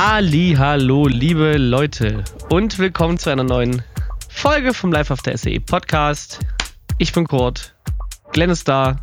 [0.00, 2.22] Halli, hallo, liebe Leute.
[2.50, 3.82] Und willkommen zu einer neuen
[4.28, 6.38] Folge vom Live der SAE Podcast.
[6.98, 7.74] Ich bin Kurt,
[8.30, 9.00] Glenn ist da,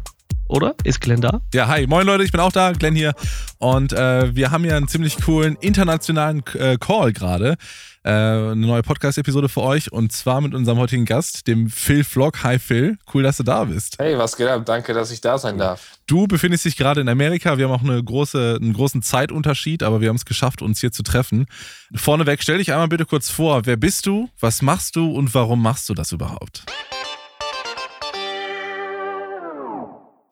[0.47, 0.75] oder?
[0.83, 1.41] Ist Glenn da?
[1.53, 3.13] Ja, hi, moin Leute, ich bin auch da, Glenn hier.
[3.57, 7.57] Und äh, wir haben hier einen ziemlich coolen internationalen äh, Call gerade.
[8.03, 12.43] Äh, eine neue Podcast-Episode für euch und zwar mit unserem heutigen Gast, dem Phil Vlog.
[12.43, 13.95] Hi Phil, cool, dass du da bist.
[13.97, 14.63] Hey, was geht ab?
[14.63, 15.97] Danke, dass ich da sein darf.
[16.05, 17.57] Du befindest dich gerade in Amerika.
[17.57, 20.91] Wir haben auch eine große, einen großen Zeitunterschied, aber wir haben es geschafft, uns hier
[20.91, 21.47] zu treffen.
[21.95, 23.65] Vorneweg, stell dich einmal bitte kurz vor.
[23.65, 24.29] Wer bist du?
[24.39, 26.63] Was machst du und warum machst du das überhaupt?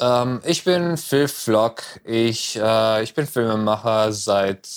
[0.03, 1.81] Ähm, ich bin Phil Vlog.
[2.03, 4.67] Ich, äh, ich bin Filmemacher seit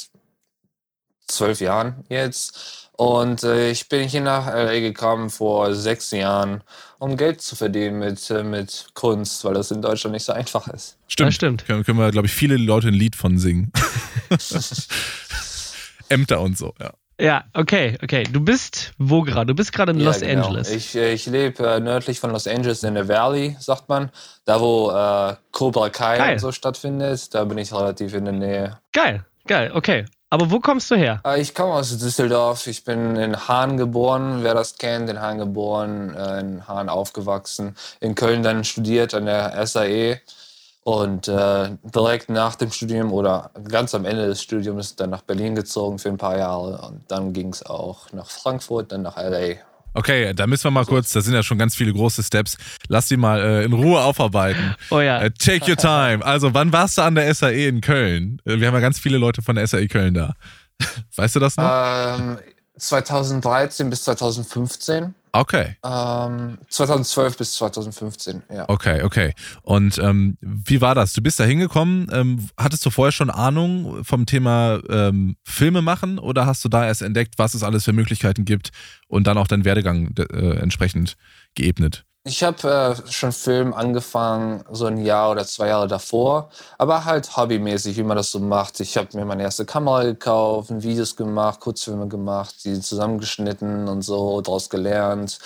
[1.26, 2.90] zwölf Jahren jetzt.
[2.92, 6.62] Und äh, ich bin hier nach LA gekommen vor sechs Jahren,
[6.98, 10.68] um Geld zu verdienen mit, äh, mit Kunst, weil das in Deutschland nicht so einfach
[10.68, 10.96] ist.
[11.08, 11.28] Stimmt.
[11.28, 11.66] Das stimmt.
[11.66, 13.72] Können, können wir, glaube ich, viele Leute ein Lied von singen.
[16.08, 16.92] Ämter und so, ja.
[17.18, 18.24] Ja, okay, okay.
[18.24, 19.46] Du bist wo gerade?
[19.46, 20.44] Du bist gerade in Ja, Los genau.
[20.46, 20.70] Angeles.
[20.70, 24.10] Ich, äh, ich lebe äh, nördlich von Los Angeles in der Valley, sagt man.
[24.44, 26.38] Da, wo äh, Cobra Kai Geil.
[26.38, 28.78] so stattfindet, da bin ich relativ in der Nähe.
[28.92, 30.04] Geil, geil, okay.
[30.28, 31.20] Aber wo kommst du her?
[31.24, 32.66] Äh, Ich komme aus Düsseldorf.
[32.66, 37.76] Ich bin in Hahn geboren, wer das kennt, in Hahn geboren, äh, in Hahn aufgewachsen,
[38.00, 40.20] in Köln dann studiert an der SAE
[40.86, 45.56] und äh, direkt nach dem Studium oder ganz am Ende des Studiums dann nach Berlin
[45.56, 49.56] gezogen für ein paar Jahre und dann ging es auch nach Frankfurt, dann nach LA.
[49.94, 52.56] Okay, da müssen wir mal kurz, da sind ja schon ganz viele große Steps.
[52.86, 54.76] Lass die mal äh, in Ruhe aufarbeiten.
[54.90, 55.22] Oh ja.
[55.22, 56.24] Äh, take your time.
[56.24, 58.40] Also, wann warst du an der SAE in Köln?
[58.44, 60.34] Äh, Wir haben ja ganz viele Leute von der SAE Köln da.
[61.16, 61.64] Weißt du das noch?
[61.64, 62.38] Ähm,
[62.78, 65.16] 2013 bis 2015.
[65.38, 68.64] Okay, Ähm, 2012 bis 2015, ja.
[68.68, 69.34] okay, okay.
[69.62, 71.12] Und ähm, wie war das?
[71.12, 72.08] Du bist da hingekommen.
[72.12, 76.86] Ähm, hattest du vorher schon Ahnung vom Thema ähm, Filme machen oder hast du da
[76.86, 78.70] erst entdeckt, was es alles für Möglichkeiten gibt
[79.08, 81.16] und dann auch deinen Werdegang äh, entsprechend
[81.54, 82.04] geebnet?
[82.26, 87.36] Ich habe äh, schon Film angefangen, so ein Jahr oder zwei Jahre davor, aber halt
[87.36, 88.80] hobbymäßig, wie man das so macht.
[88.80, 94.40] Ich habe mir meine erste Kamera gekauft, Videos gemacht, Kurzfilme gemacht, die zusammengeschnitten und so,
[94.40, 95.38] daraus gelernt.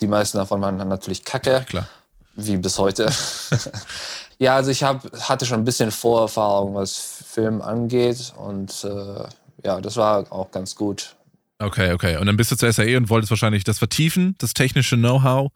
[0.00, 1.86] Die meisten davon waren dann natürlich kacke, Klar.
[2.34, 3.08] wie bis heute.
[4.38, 9.28] ja, also ich hab, hatte schon ein bisschen Vorerfahrung, was Film angeht und äh,
[9.64, 11.14] ja, das war auch ganz gut.
[11.60, 12.16] Okay, okay.
[12.16, 15.52] Und dann bist du zur SAE und wolltest wahrscheinlich das vertiefen, das technische Know-how.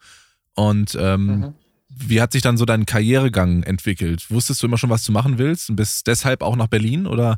[0.55, 1.53] Und ähm, Mhm.
[1.89, 4.29] wie hat sich dann so dein Karrieregang entwickelt?
[4.29, 7.37] Wusstest du immer schon, was du machen willst und bist deshalb auch nach Berlin oder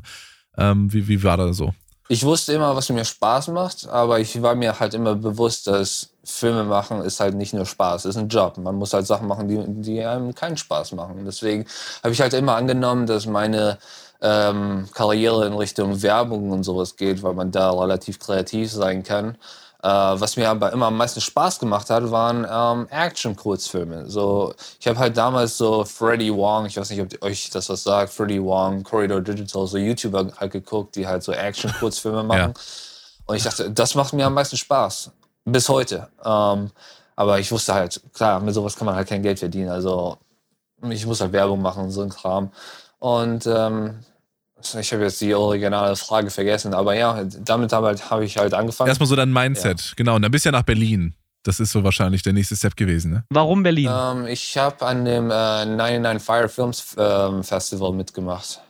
[0.56, 1.74] ähm, wie, wie war das so?
[2.08, 6.10] Ich wusste immer, was mir Spaß macht, aber ich war mir halt immer bewusst, dass
[6.22, 8.58] Filme machen ist halt nicht nur Spaß, ist ein Job.
[8.58, 11.24] Man muss halt Sachen machen, die, die einem keinen Spaß machen.
[11.24, 11.64] Deswegen
[12.02, 13.78] habe ich halt immer angenommen, dass meine
[14.20, 19.36] ähm, Karriere in Richtung Werbung und sowas geht, weil man da relativ kreativ sein kann.
[19.84, 24.08] Äh, was mir aber immer am meisten Spaß gemacht hat, waren ähm, Action-Kurzfilme.
[24.08, 27.82] So, ich habe halt damals so Freddie Wong, ich weiß nicht, ob euch das was
[27.82, 32.54] sagt, Freddie Wong, Corridor Digital, so YouTuber halt geguckt, die halt so Action-Kurzfilme machen.
[33.26, 35.10] Und ich dachte, das macht mir am meisten Spaß.
[35.44, 36.08] Bis heute.
[36.24, 36.70] Ähm,
[37.14, 39.68] aber ich wusste halt, klar, mit sowas kann man halt kein Geld verdienen.
[39.68, 40.16] Also
[40.88, 42.50] ich muss halt Werbung machen und so ein Kram.
[43.00, 43.98] Und ähm,
[44.78, 46.74] ich habe jetzt die originale Frage vergessen.
[46.74, 48.88] Aber ja, damit habe halt, hab ich halt angefangen.
[48.88, 50.16] Erstmal so dein Mindset, genau.
[50.16, 51.14] Und dann bist du ja nach Berlin.
[51.42, 53.24] Das ist so wahrscheinlich der nächste Step gewesen, ne?
[53.28, 53.90] Warum Berlin?
[53.92, 58.60] Ähm, ich habe an dem äh, 99 Fire Films ähm, Festival mitgemacht.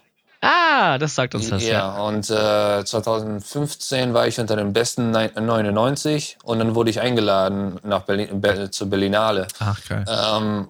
[0.41, 1.73] ah, das sagt uns das, ja.
[1.73, 7.01] ja, und äh, 2015 war ich unter den besten nein- 99 und dann wurde ich
[7.01, 9.47] eingeladen nach Berlin, Be zur Berlinale.
[9.61, 10.05] Ach, geil.
[10.09, 10.69] Ähm,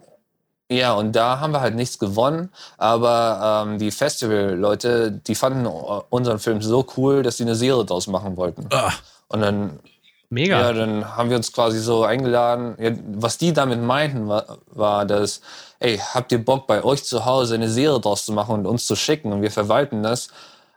[0.71, 6.39] ja, und da haben wir halt nichts gewonnen, aber ähm, die Festival-Leute, die fanden unseren
[6.39, 8.69] Film so cool, dass sie eine Serie draus machen wollten.
[8.73, 8.93] Ah,
[9.29, 9.79] Und dann
[10.31, 10.61] Mega.
[10.61, 12.77] ja, dann haben wir uns quasi so eingeladen.
[12.81, 15.43] Ja, was die damit meinten, war, war, dass,
[15.81, 18.87] ey, habt ihr Bock bei euch zu Hause eine Serie draus zu machen und uns
[18.87, 20.29] zu schicken und wir verwalten das.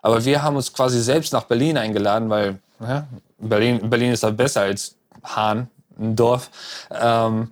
[0.01, 3.07] Aber wir haben uns quasi selbst nach Berlin eingeladen, weil ja,
[3.39, 6.49] Berlin, Berlin ist halt besser als Hahn, ein Dorf.
[6.91, 7.49] Ähm,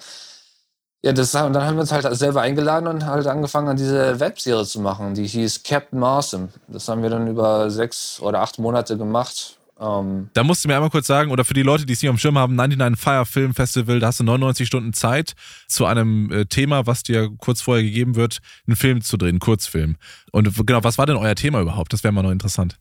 [1.05, 4.19] ja, das, und dann haben wir uns halt selber eingeladen und halt angefangen, an diese
[4.19, 5.13] Webserie zu machen.
[5.13, 6.49] Die hieß Captain Awesome.
[6.67, 9.55] Das haben wir dann über sechs oder acht Monate gemacht.
[9.79, 12.09] Ähm, Da musst du mir einmal kurz sagen, oder für die Leute, die es nicht
[12.09, 15.33] dem Schirm haben, 99 Fire Film Festival, da hast du 99 Stunden Zeit,
[15.67, 19.39] zu einem äh, Thema, was dir kurz vorher gegeben wird, einen Film zu drehen, einen
[19.39, 19.97] Kurzfilm.
[20.31, 21.93] Und genau, was war denn euer Thema überhaupt?
[21.93, 22.79] Das wäre mal noch interessant.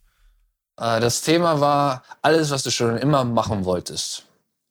[0.81, 4.25] Äh, Das Thema war alles, was du schon immer machen wolltest.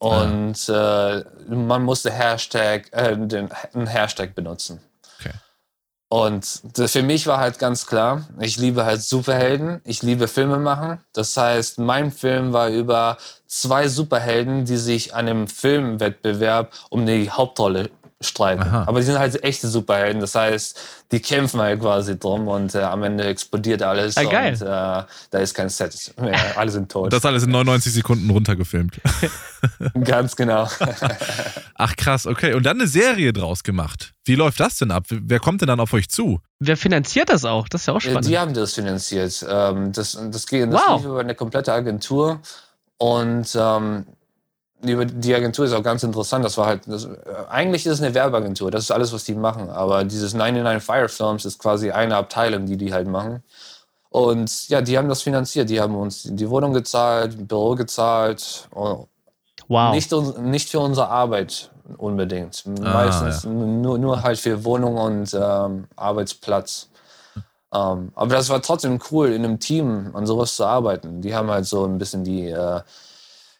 [0.04, 4.80] Und äh, man musste Hashtag, äh, den, einen Hashtag benutzen.
[5.18, 5.32] Okay.
[6.08, 11.00] Und für mich war halt ganz klar, ich liebe halt Superhelden, ich liebe Filme machen.
[11.12, 13.16] Das heißt, mein Film war über
[13.46, 17.90] zwei Superhelden, die sich an einem Filmwettbewerb um die Hauptrolle
[18.26, 18.62] streiten.
[18.62, 18.84] Aha.
[18.86, 20.20] Aber die sind halt echte Superhelden.
[20.20, 20.80] Das heißt,
[21.12, 24.16] die kämpfen halt quasi drum und äh, am Ende explodiert alles.
[24.16, 24.52] Ah, geil.
[24.54, 26.38] Und äh, da ist kein Set mehr.
[26.56, 27.12] Alle sind tot.
[27.12, 29.00] Das alles in 99 Sekunden runtergefilmt.
[30.04, 30.68] Ganz genau.
[31.74, 32.54] Ach krass, okay.
[32.54, 34.12] Und dann eine Serie draus gemacht.
[34.24, 35.04] Wie läuft das denn ab?
[35.08, 36.40] Wer kommt denn dann auf euch zu?
[36.58, 37.68] Wer finanziert das auch?
[37.68, 38.26] Das ist ja auch spannend.
[38.26, 39.44] Die haben das finanziert.
[39.48, 41.04] Ähm, das, das geht das wow.
[41.04, 42.40] über eine komplette Agentur.
[42.96, 44.06] Und ähm,
[44.82, 46.44] die Agentur ist auch ganz interessant.
[46.44, 47.08] Das war halt, das,
[47.48, 48.70] eigentlich ist es eine Werbeagentur.
[48.70, 49.70] Das ist alles, was die machen.
[49.70, 53.42] Aber dieses 99 Fire Films ist quasi eine Abteilung, die die halt machen.
[54.10, 55.70] Und ja, die haben das finanziert.
[55.70, 58.68] Die haben uns die Wohnung gezahlt, Büro gezahlt.
[59.68, 59.94] Wow.
[59.94, 62.64] Nicht, nicht für unsere Arbeit unbedingt.
[62.80, 63.50] Ah, Meistens ja.
[63.50, 66.90] nur, nur halt für Wohnung und ähm, Arbeitsplatz.
[67.74, 71.20] Ähm, aber das war trotzdem cool, in einem Team an sowas zu arbeiten.
[71.20, 72.80] Die haben halt so ein bisschen die äh,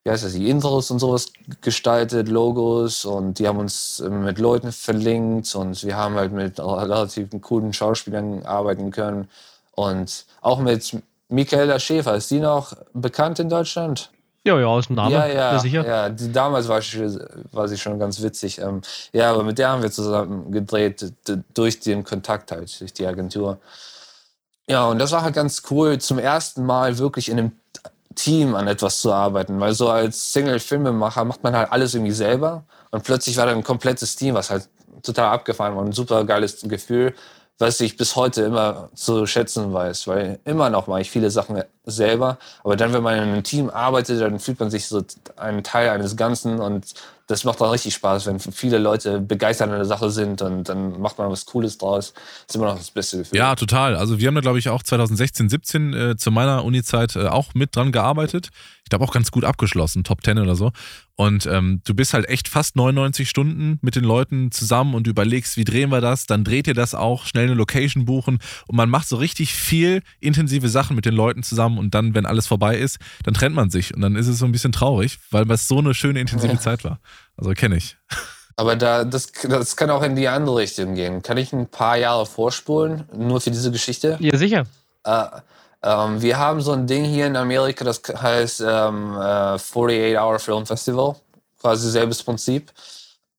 [0.04, 4.38] wie heißt das, die Intros und sowas gestaltet, Logos und die haben uns äh, mit
[4.38, 9.28] Leuten verlinkt und wir haben halt mit relativ coolen Schauspielern arbeiten können
[9.72, 10.96] und auch mit
[11.28, 12.16] Michaela Schäfer.
[12.16, 14.10] Ist die noch bekannt in Deutschland?
[14.46, 15.12] Ja, ja, aus dem Namen.
[15.12, 15.86] Ja, ja, ja, sicher.
[15.86, 16.98] ja die, damals war, ich,
[17.50, 18.60] war sie schon ganz witzig.
[18.60, 18.82] Ähm,
[19.14, 21.12] ja, aber mit der haben wir zusammen gedreht,
[21.54, 23.58] durch den Kontakt halt, durch die Agentur.
[24.68, 27.52] Ja, und das war halt ganz cool, zum ersten Mal wirklich in einem
[28.14, 32.64] Team an etwas zu arbeiten, weil so als Single-Filmemacher macht man halt alles irgendwie selber
[32.90, 34.68] und plötzlich war da ein komplettes Team, was halt
[35.02, 37.14] total abgefahren war, ein super geiles Gefühl,
[37.58, 41.62] was ich bis heute immer zu schätzen weiß, weil immer noch mache ich viele Sachen
[41.84, 45.02] selber, aber dann, wenn man in einem Team arbeitet, dann fühlt man sich so
[45.36, 46.94] ein Teil eines Ganzen und
[47.26, 51.00] das macht dann richtig Spaß, wenn viele Leute begeistert an der Sache sind und dann
[51.00, 52.12] macht man was Cooles draus.
[52.12, 53.38] Das ist immer noch das beste Gefühl.
[53.38, 53.96] Ja, total.
[53.96, 57.54] Also wir haben da, glaube ich, auch 2016, 17 äh, zu meiner Uni-Zeit äh, auch
[57.54, 58.50] mit dran gearbeitet.
[58.84, 60.72] Ich glaube auch ganz gut abgeschlossen, Top 10 oder so.
[61.16, 65.56] Und ähm, du bist halt echt fast 99 Stunden mit den Leuten zusammen und überlegst,
[65.56, 66.26] wie drehen wir das?
[66.26, 70.02] Dann dreht ihr das auch, schnell eine Location buchen und man macht so richtig viel
[70.20, 73.70] intensive Sachen mit den Leuten zusammen und dann, wenn alles vorbei ist, dann trennt man
[73.70, 76.52] sich und dann ist es so ein bisschen traurig, weil es so eine schöne intensive
[76.52, 76.60] ja.
[76.60, 76.98] Zeit war.
[77.36, 77.96] Also kenne ich.
[78.56, 81.22] Aber da, das, das kann auch in die andere Richtung gehen.
[81.22, 84.16] Kann ich ein paar Jahre vorspulen, nur für diese Geschichte?
[84.20, 84.64] Ja, sicher.
[85.04, 85.24] Äh,
[85.82, 90.66] ähm, wir haben so ein Ding hier in Amerika, das heißt ähm, äh, 48-Hour Film
[90.66, 91.16] Festival.
[91.60, 92.72] Quasi selbes Prinzip,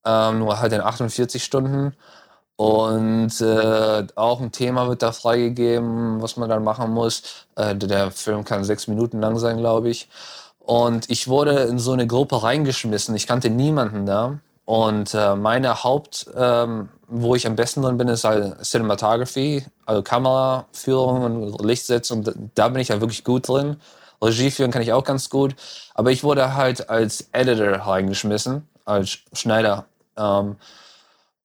[0.03, 1.95] ähm, nur halt in 48 Stunden.
[2.57, 7.45] Und äh, auch ein Thema wird da freigegeben, was man dann machen muss.
[7.55, 10.07] Äh, der Film kann sechs Minuten lang sein, glaube ich.
[10.65, 13.15] Und ich wurde in so eine Gruppe reingeschmissen.
[13.15, 14.39] Ich kannte niemanden da.
[14.65, 20.01] Und äh, meine Haupt, ähm, wo ich am besten drin bin, ist halt Cinematography, also
[20.01, 22.27] Kameraführung und Lichtsetzung.
[22.55, 23.77] Da bin ich halt wirklich gut drin.
[24.23, 25.55] Regie führen kann ich auch ganz gut.
[25.93, 29.85] Aber ich wurde halt als Editor reingeschmissen, als Schneider.
[30.17, 30.55] Ähm,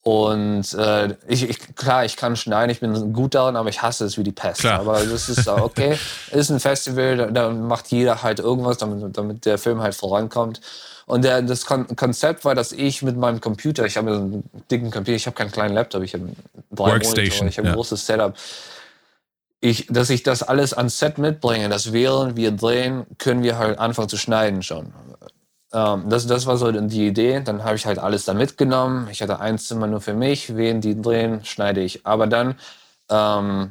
[0.03, 4.07] und äh, ich, ich, klar, ich kann schneiden, ich bin gut darin, aber ich hasse
[4.07, 4.61] es wie die Pest.
[4.61, 4.81] Klar.
[4.81, 5.99] Aber das ist okay.
[6.31, 10.63] ist ein Festival, da, da, macht jeder halt irgendwas, damit, damit der Film halt vorankommt.
[11.05, 14.91] Und der, das Kon Konzept war, dass ich mit meinem Computer, ich habe einen dicken
[14.91, 16.31] Computer, ich habe keinen kleinen Laptop, ich habe
[16.71, 17.75] drei Workstation, ich habe ein ja.
[17.75, 18.35] großes Setup.
[19.61, 23.79] Ich, dass ich das alles ans Set mitbringe, dass während wir drehen, können wir halt
[23.79, 24.95] anfangen zu schneiden schon.
[25.73, 27.41] Ähm, das, das war so die Idee.
[27.41, 29.09] Dann habe ich halt alles da mitgenommen.
[29.11, 30.57] Ich hatte ein Zimmer nur für mich.
[30.57, 32.07] Wen die drehen, schneide ich.
[32.07, 32.57] Aber dann,
[33.09, 33.71] ähm,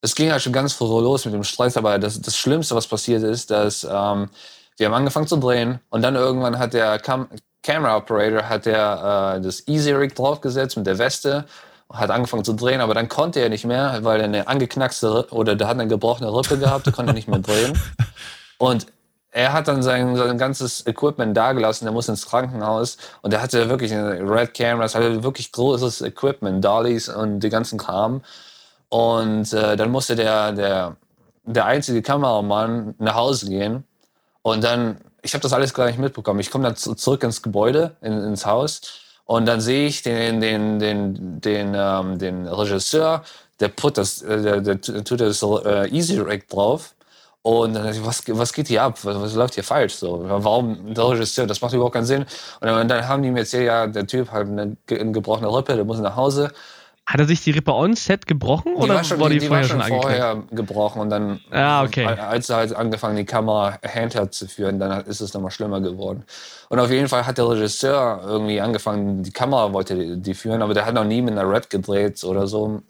[0.00, 1.76] es ging halt schon ganz früh los mit dem Stress.
[1.76, 4.28] Aber das, das Schlimmste, was passiert ist, dass ähm,
[4.76, 7.28] wir haben angefangen zu drehen und dann irgendwann hat der Cam
[7.62, 11.44] Camera Operator hat der, äh, das Easy Rig draufgesetzt mit der Weste
[11.92, 15.56] hat angefangen zu drehen, aber dann konnte er nicht mehr, weil er eine angeknackste oder
[15.56, 17.78] der hat eine gebrochene Rippe gehabt, der konnte nicht mehr drehen.
[18.58, 18.86] Und
[19.30, 23.68] er hat dann sein, sein ganzes Equipment dagelassen, er muss ins Krankenhaus und er hatte
[23.68, 28.22] wirklich Red Cameras, hatte wirklich großes Equipment, Dollies und die ganzen Kram.
[28.88, 30.96] Und äh, dann musste der, der,
[31.44, 33.84] der einzige Kameramann nach Hause gehen
[34.42, 36.40] und dann, ich habe das alles gar nicht mitbekommen.
[36.40, 38.80] Ich komme dann zu, zurück ins Gebäude, in, ins Haus
[39.26, 43.24] und dann sehe ich den, den, den, den, ähm, den Regisseur,
[43.60, 46.94] der, put das, äh, der, der tut das äh, Easy Rig drauf
[47.42, 48.98] und dann dachte ich, was, was geht hier ab?
[49.04, 49.94] Was, was läuft hier falsch?
[49.94, 51.46] So, warum der Regisseur?
[51.46, 52.22] Das macht überhaupt keinen Sinn.
[52.60, 55.76] Und dann, dann haben die mir erzählt, ja, der Typ hat eine, eine gebrochene Rippe,
[55.76, 56.50] der muss nach Hause.
[57.06, 59.46] Hat er sich die Rippe on Set gebrochen die oder war, schon, war die, die
[59.46, 62.04] vorher war schon, schon vorher gebrochen und dann, ah, okay.
[62.04, 66.24] als er halt angefangen die Kamera handheld zu führen, dann ist es nochmal schlimmer geworden.
[66.68, 70.60] Und auf jeden Fall hat der Regisseur irgendwie angefangen, die Kamera wollte die, die führen,
[70.60, 72.82] aber der hat noch nie mit einer Red gedreht oder so.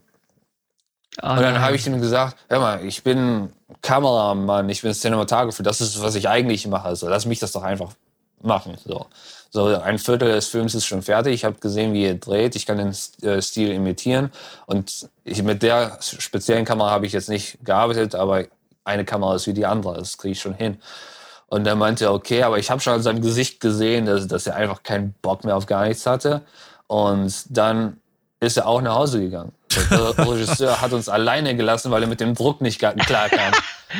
[1.22, 5.62] Oh, und dann habe ich ihm gesagt, hör mal, ich bin Kameramann, ich bin Cinematographer,
[5.62, 6.88] das ist, was ich eigentlich mache.
[6.88, 7.92] Also lass mich das doch einfach
[8.40, 8.76] machen.
[8.84, 9.06] So.
[9.50, 11.34] so ein Viertel des Films ist schon fertig.
[11.34, 12.56] Ich habe gesehen, wie er dreht.
[12.56, 12.94] Ich kann den
[13.28, 14.30] äh, Stil imitieren.
[14.66, 18.44] Und ich, mit der speziellen Kamera habe ich jetzt nicht gearbeitet, aber
[18.84, 19.98] eine Kamera ist wie die andere.
[19.98, 20.78] Das kriege ich schon hin.
[21.48, 24.56] Und er meinte, okay, aber ich habe schon an seinem Gesicht gesehen, dass, dass er
[24.56, 26.42] einfach keinen Bock mehr auf gar nichts hatte.
[26.86, 28.00] Und dann
[28.40, 29.52] ist er auch nach Hause gegangen.
[29.90, 33.52] Der Regisseur hat uns alleine gelassen, weil er mit dem Druck nicht klar kam.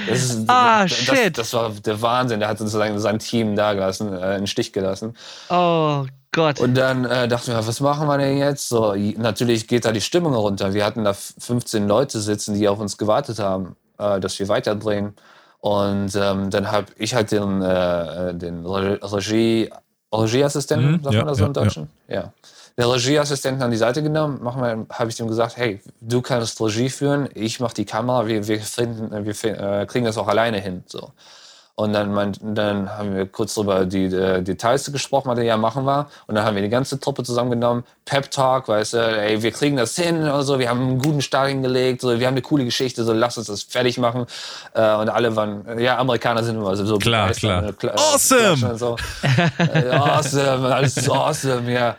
[0.09, 1.39] Das ist, ah, das, shit.
[1.39, 2.41] Das, war der Wahnsinn.
[2.41, 5.17] Der hat uns sein, sein Team da gelassen, äh, in Stich gelassen.
[5.51, 6.61] Oh Gott.
[6.61, 8.69] Und dann äh, dachten wir, was machen wir denn jetzt?
[8.69, 10.75] So, natürlich geht da die Stimmung runter.
[10.75, 15.15] Wir hatten da 15 Leute sitzen, die auf uns gewartet haben, äh, dass wir weiterdrehen.
[15.61, 19.71] Und ähm, dann habe ich halt den, äh, den Regie,
[20.15, 21.91] Regieassistenten, mhm, sagt ja, man das ja, im Deutschen?
[22.07, 22.15] Ja.
[22.15, 22.33] ja.
[22.79, 27.29] Den Regieassistenten an die Seite genommen, habe ich ihm gesagt, hey, du kannst Regie führen,
[27.35, 30.85] ich mache die Kamera, wir, wir, finden, wir äh, kriegen das auch alleine hin.
[30.87, 31.11] So.
[31.79, 35.57] Und dann, mein, dann haben wir kurz darüber die äh, Details gesprochen, was wir ja
[35.57, 36.11] machen war.
[36.27, 37.85] Und dann haben wir die ganze Truppe zusammengenommen.
[38.05, 40.59] Pep Talk, weißt du, ey, wir kriegen das hin oder so.
[40.59, 42.01] Wir haben einen guten Start hingelegt.
[42.01, 43.05] So, wir haben eine coole Geschichte.
[43.05, 44.27] So, lass uns das fertig machen.
[44.75, 47.63] Äh, und alle waren, ja, Amerikaner sind immer so, so klar, klar.
[47.63, 48.77] Äh, awesome!
[48.77, 48.97] So.
[49.59, 51.95] äh, awesome, alles ist awesome, ja.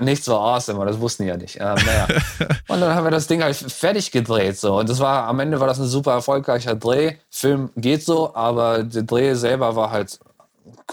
[0.00, 1.56] Nichts war awesome, aber das wussten die ja nicht.
[1.60, 2.08] Ähm, naja.
[2.68, 4.58] Und dann haben wir das Ding halt fertig gedreht.
[4.58, 4.78] So.
[4.78, 7.14] Und das war, am Ende war das ein super erfolgreicher Dreh.
[7.30, 10.18] Film geht so, aber der Dreh selber war halt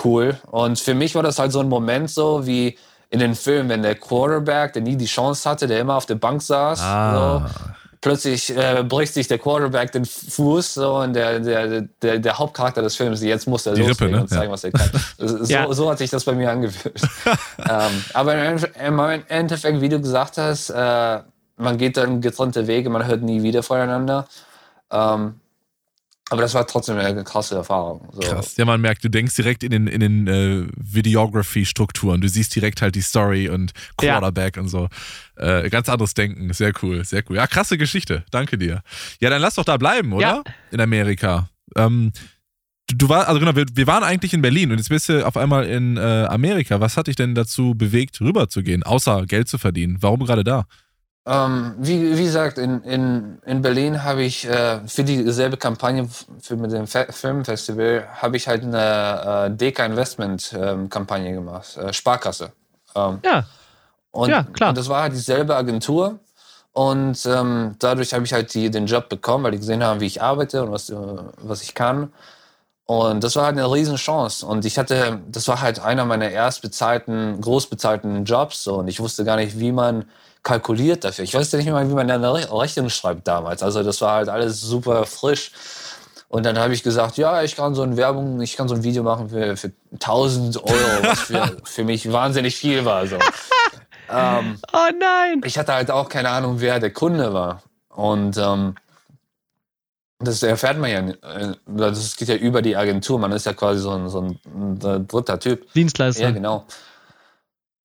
[0.03, 0.38] cool.
[0.51, 2.77] Und für mich war das halt so ein Moment so wie
[3.09, 6.15] in den Filmen, wenn der Quarterback, der nie die Chance hatte, der immer auf der
[6.15, 7.39] Bank saß, ah.
[7.39, 7.63] so,
[8.01, 12.81] plötzlich äh, bricht sich der Quarterback den Fuß so, und der, der, der, der Hauptcharakter
[12.81, 14.21] des Films, jetzt muss er loslegen Rippe, ne?
[14.21, 14.51] und zeigen, ja.
[14.51, 14.89] was er kann.
[15.17, 15.73] So, ja.
[15.73, 17.01] so, hat sich das bei mir angefühlt.
[17.57, 21.19] ähm, aber im Endeffekt, wie du gesagt hast, äh,
[21.57, 24.27] man geht dann getrennte Wege, man hört nie wieder voneinander.
[24.91, 25.35] Ähm,
[26.29, 28.07] aber das war trotzdem eine krasse Erfahrung.
[28.13, 28.19] So.
[28.21, 28.55] Krass.
[28.57, 32.21] Ja, man merkt, du denkst direkt in den, in den äh, Videography-Strukturen.
[32.21, 34.62] Du siehst direkt halt die Story und Quarterback ja.
[34.62, 34.89] und so.
[35.36, 36.53] Äh, ganz anderes Denken.
[36.53, 37.38] Sehr cool, sehr cool.
[37.38, 38.24] Ja, krasse Geschichte.
[38.29, 38.83] Danke dir.
[39.19, 40.27] Ja, dann lass doch da bleiben, oder?
[40.27, 40.43] Ja.
[40.71, 41.50] In Amerika.
[41.75, 42.12] Ähm,
[42.88, 45.25] du, du warst, also genau, wir, wir, waren eigentlich in Berlin und jetzt bist du
[45.25, 46.79] auf einmal in äh, Amerika.
[46.79, 49.98] Was hat dich denn dazu bewegt, rüberzugehen, außer Geld zu verdienen?
[50.01, 50.65] Warum gerade da?
[51.25, 56.07] Ähm, wie, wie gesagt, in, in, in Berlin habe ich äh, für dieselbe Kampagne
[56.41, 61.77] für mit dem Fe Filmfestival habe ich halt eine äh, Deka Investment ähm, Kampagne gemacht,
[61.77, 62.51] äh, Sparkasse.
[62.95, 63.43] Ähm, ja.
[64.11, 64.69] Und, ja, klar.
[64.69, 66.19] Und das war halt dieselbe Agentur.
[66.71, 70.05] Und ähm, dadurch habe ich halt die, den Job bekommen, weil die gesehen haben, wie
[70.05, 70.95] ich arbeite und was, äh,
[71.41, 72.13] was ich kann.
[72.89, 74.43] Und das war halt eine riesen Chance.
[74.43, 78.63] Und ich hatte, das war halt einer meiner erst bezahlten, groß bezahlten Jobs.
[78.63, 78.77] So.
[78.77, 80.05] Und ich wusste gar nicht, wie man
[80.41, 81.24] kalkuliert dafür.
[81.24, 83.62] Ich ja nicht mal, wie man eine Rechnung schreibt damals.
[83.62, 85.51] Also das war halt alles super frisch.
[86.29, 88.81] Und dann habe ich gesagt, ja, ich kann so eine Werbung, ich kann so ein
[88.81, 93.05] Video machen für, für 1000 Euro, was für, für mich wahnsinnig viel war.
[93.05, 93.17] So.
[94.12, 95.41] ähm, oh nein!
[95.46, 97.62] Ich hatte halt auch keine Ahnung, wer der Kunde war.
[97.89, 98.74] Und ähm,
[100.19, 103.17] das erfährt man ja, äh, das geht ja über die Agentur.
[103.19, 105.71] Man ist ja quasi so ein, so ein dritter Typ.
[105.73, 106.23] Dienstleister.
[106.23, 106.65] Ja, genau.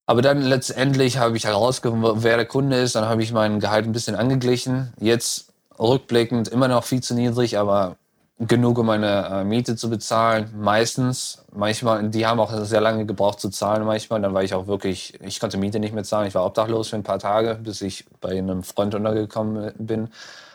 [0.07, 2.95] Aber dann letztendlich habe ich herausgefunden, wer der Kunde ist.
[2.95, 4.93] Dann habe ich mein Gehalt ein bisschen angeglichen.
[5.01, 7.97] Jetzt rückblickend immer noch viel zu niedrig, aber
[8.39, 10.53] genug, um meine äh, Miete zu bezahlen.
[10.59, 11.45] Meistens.
[11.53, 14.21] Manchmal, die haben auch sehr lange gebraucht zu zahlen manchmal.
[14.21, 16.27] Dann war ich auch wirklich, ich konnte Miete nicht mehr zahlen.
[16.27, 20.09] Ich war obdachlos für ein paar Tage, bis ich bei einem Freund untergekommen bin.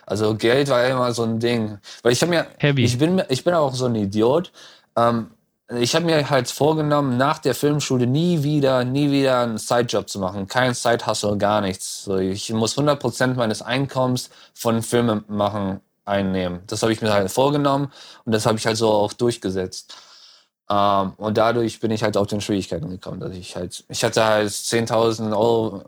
[0.10, 1.78] Also Geld war immer so ein Ding.
[2.02, 2.84] Weil ich habe mir, Heavy.
[2.84, 4.52] ich bin, ich bin auch so ein Idiot.
[4.96, 5.28] Ähm,
[5.78, 10.18] ich habe mir halt vorgenommen, nach der Filmschule nie wieder, nie wieder einen Sidejob zu
[10.18, 10.48] machen.
[10.48, 12.06] Kein Side-Hustle, gar nichts.
[12.06, 16.62] So, ich muss 100% meines Einkommens von Filmen machen einnehmen.
[16.66, 17.92] Das habe ich mir halt vorgenommen
[18.26, 19.96] und das habe ich halt so auch durchgesetzt.
[20.72, 24.24] Ähm, und dadurch bin ich halt auf den Schwierigkeiten gekommen, dass ich halt, ich hatte
[24.24, 25.84] halt 10.000 Euro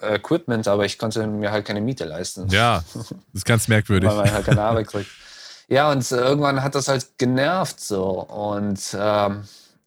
[0.00, 2.48] Equipment, aber ich konnte mir halt keine Miete leisten.
[2.48, 4.08] Ja, das ist ganz merkwürdig.
[4.08, 5.10] Weil man halt keine Arbeit kriegt.
[5.68, 8.22] Ja, und irgendwann hat das halt genervt so.
[8.22, 9.42] Und ähm,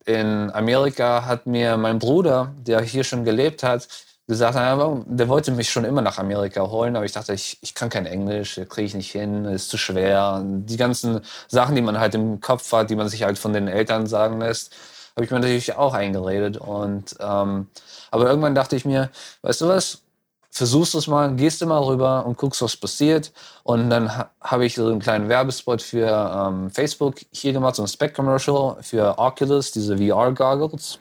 [0.05, 3.87] in Amerika hat mir mein Bruder, der hier schon gelebt hat,
[4.29, 7.89] gesagt, der wollte mich schon immer nach Amerika holen, aber ich dachte, ich, ich kann
[7.89, 10.43] kein Englisch, kriege ich nicht hin, ist zu schwer.
[10.45, 13.67] Die ganzen Sachen, die man halt im Kopf hat, die man sich halt von den
[13.67, 14.75] Eltern sagen lässt,
[15.15, 16.57] habe ich mir natürlich auch eingeredet.
[16.57, 17.67] Und ähm,
[18.11, 19.09] aber irgendwann dachte ich mir,
[19.41, 20.03] weißt du was,
[20.51, 23.31] versuchst es mal, gehst du mal rüber und guckst, was passiert.
[23.63, 27.81] Und dann ha habe ich so einen kleinen Werbespot für ähm, Facebook hier gemacht, so
[27.81, 30.99] ein Spec-Commercial für Oculus, diese VR-Goggles.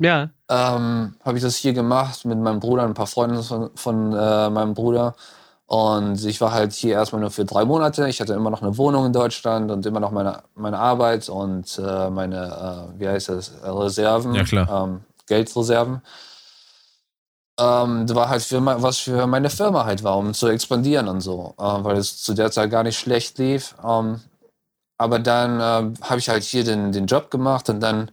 [0.00, 0.30] Ja.
[0.50, 4.50] Ähm, habe ich das hier gemacht mit meinem Bruder, ein paar Freunden von, von äh,
[4.50, 5.14] meinem Bruder.
[5.66, 8.08] Und ich war halt hier erstmal nur für drei Monate.
[8.08, 11.78] Ich hatte immer noch eine Wohnung in Deutschland und immer noch meine, meine Arbeit und
[11.78, 14.84] äh, meine, äh, wie heißt das, Reserven, Ja, klar.
[14.84, 16.02] Ähm, Geldreserven.
[17.60, 21.20] Ähm, das war halt für was für meine Firma halt war, um zu expandieren und
[21.20, 23.76] so, äh, weil es zu der Zeit gar nicht schlecht lief.
[23.86, 24.20] Ähm,
[24.98, 28.10] aber dann äh, habe ich halt hier den, den Job gemacht und dann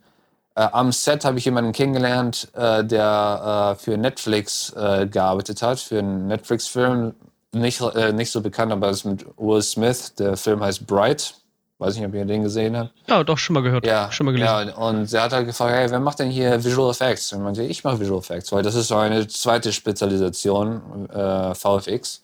[0.58, 5.80] äh, am Set habe ich jemanden kennengelernt, äh, der äh, für Netflix äh, gearbeitet hat,
[5.80, 7.14] für einen Netflix-Film.
[7.54, 10.16] Nicht, äh, nicht so bekannt, aber es ist mit Will Smith.
[10.16, 11.36] Der Film heißt Bright.
[11.78, 12.92] Weiß nicht, ob ihr den gesehen habt.
[13.08, 13.86] Ja, doch, schon mal gehört.
[13.86, 14.70] Ja, schon mal gelesen.
[14.70, 17.32] ja, und er hat halt gefragt, hey, wer macht denn hier Visual Effects?
[17.34, 21.54] Und ich meinte, ich mache Visual Effects, weil das ist so eine zweite Spezialisation, äh,
[21.54, 22.24] VFX.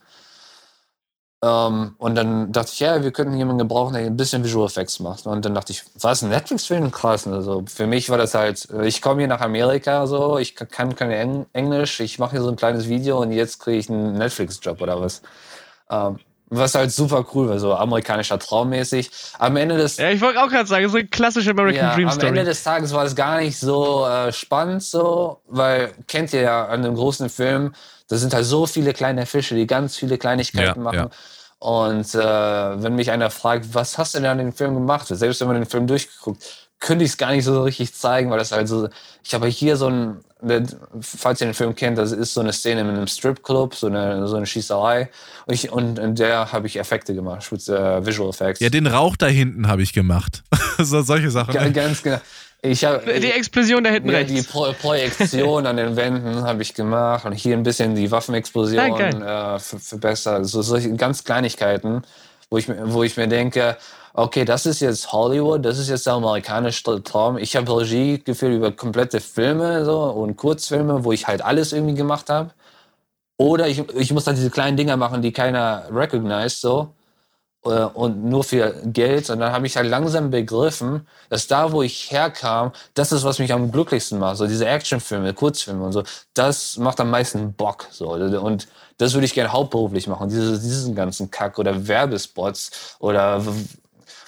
[1.44, 5.02] Ähm, und dann dachte ich, ja, wir könnten jemanden gebrauchen, der ein bisschen Visual Effects
[5.02, 5.28] macht.
[5.28, 6.90] Und dann dachte ich, was, ein Netflix-Film?
[6.90, 7.28] Krass.
[7.28, 10.96] Also für mich war das halt, äh, ich komme hier nach Amerika, so, ich kann
[10.96, 14.14] kein Eng Englisch, ich mache hier so ein kleines Video und jetzt kriege ich einen
[14.14, 15.22] Netflix-Job oder was.
[15.90, 16.20] Ähm,
[16.50, 19.10] was halt super cool war, so amerikanischer Traummäßig.
[19.40, 22.08] Am Ende des Ja, ich wollte auch gerade sagen, so eine klassische American ja, Dream
[22.10, 22.46] am Ende Story.
[22.46, 26.84] des Tages war es gar nicht so äh, spannend so, weil kennt ihr ja an
[26.86, 27.74] einem großen Film,
[28.10, 30.96] da sind halt so viele kleine Fische, die ganz viele Kleinigkeiten Ja, machen.
[30.98, 31.10] ja.
[31.60, 32.20] Und äh,
[32.84, 35.08] wenn mich einer fragt, was hast du denn an dem Film gemacht?
[35.08, 36.44] Selbst wenn man den Film durchgeguckt,
[36.84, 38.90] könnte ich es gar nicht so richtig zeigen, weil das halt so.
[39.24, 40.18] Ich habe hier so ein,
[41.02, 44.28] falls ihr den Film kennt, das ist so eine Szene in einem Stripclub, so eine,
[44.28, 45.10] so eine Schießerei.
[45.46, 48.60] Und, ich, und in der habe ich Effekte gemacht, mit, äh, Visual Effects.
[48.60, 50.44] Ja, den Rauch da hinten habe ich gemacht.
[50.78, 51.54] so, solche Sachen.
[51.54, 52.20] Ga- ganz genau.
[52.66, 54.34] Ich hab, Die Explosion da hinten ja, rechts.
[54.34, 59.24] die Pro Projektion an den Wänden habe ich gemacht und hier ein bisschen die Waffenexplosion
[59.24, 60.46] Ah, äh, ver- verbessert.
[60.46, 62.04] So solche ganz Kleinigkeiten,
[62.50, 63.78] wo ich, mir- wo ich mir denke,
[64.14, 67.38] okay, das ist jetzt Hollywood, das ist jetzt der amerikanische Traum.
[67.38, 71.96] Ich habe Regie geführt über komplette Filme so, und Kurzfilme, wo ich halt alles irgendwie
[71.96, 72.52] gemacht habe.
[73.38, 76.94] Oder ich, ich muss dann diese kleinen Dinger machen, die keiner recognized, so.
[77.66, 79.30] äh, Und nur für Geld.
[79.30, 83.40] Und dann habe ich halt langsam begriffen, dass da, wo ich herkam, das ist, was
[83.40, 84.38] mich am glücklichsten macht.
[84.38, 86.04] So diese Actionfilme, Kurzfilme und so.
[86.34, 87.88] Das macht am meisten Bock.
[87.92, 88.12] So.
[88.12, 90.30] Und das würde ich gerne hauptberuflich machen.
[90.30, 93.44] Diese, diesen ganzen Kack oder Werbespots oder,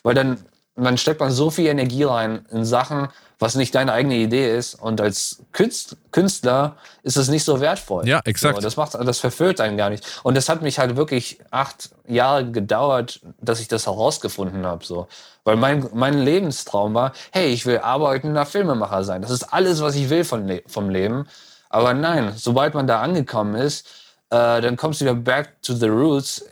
[0.06, 0.38] weil dann,
[0.76, 3.08] dann steckt man so viel Energie rein in Sachen,
[3.39, 4.76] was nicht deine eigene Idee ist.
[4.76, 8.08] Und als Künst- Künstler ist es nicht so wertvoll.
[8.08, 8.56] Ja, exakt.
[8.56, 10.06] So, das macht, das verfüllt einen gar nicht.
[10.24, 14.86] Und das hat mich halt wirklich acht Jahre gedauert, dass ich das herausgefunden habe.
[14.86, 15.08] So.
[15.44, 19.22] Weil mein, mein Lebenstraum war, hey, ich will arbeitender Filmemacher sein.
[19.22, 21.28] Das ist alles, was ich will von, Le vom Leben.
[21.70, 23.88] Aber nein, sobald man da angekommen ist,
[24.30, 26.46] äh, dann kommst du wieder back to the roots.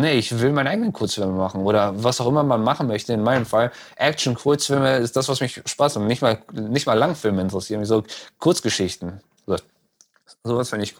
[0.00, 3.12] Nee, ich will meinen eigenen Kurzfilm machen oder was auch immer man machen möchte.
[3.12, 6.06] In meinem Fall Action-Kurzfilme ist das, was mich Spaß macht.
[6.06, 8.04] Nicht mal, nicht mal Langfilme interessieren so
[8.38, 9.20] Kurzgeschichten.
[9.46, 9.56] So,
[10.44, 10.94] sowas finde ich.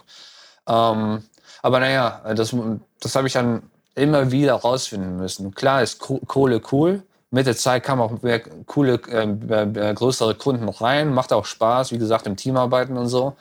[0.66, 1.22] Ähm,
[1.62, 2.54] aber naja, das,
[3.00, 3.62] das habe ich dann
[3.94, 5.54] immer wieder rausfinden müssen.
[5.54, 7.02] Klar ist Kohle cool.
[7.30, 11.12] Mit der Zeit kamen auch mehr coole, äh, größere Kunden rein.
[11.12, 13.36] Macht auch Spaß, wie gesagt, im Team arbeiten und so.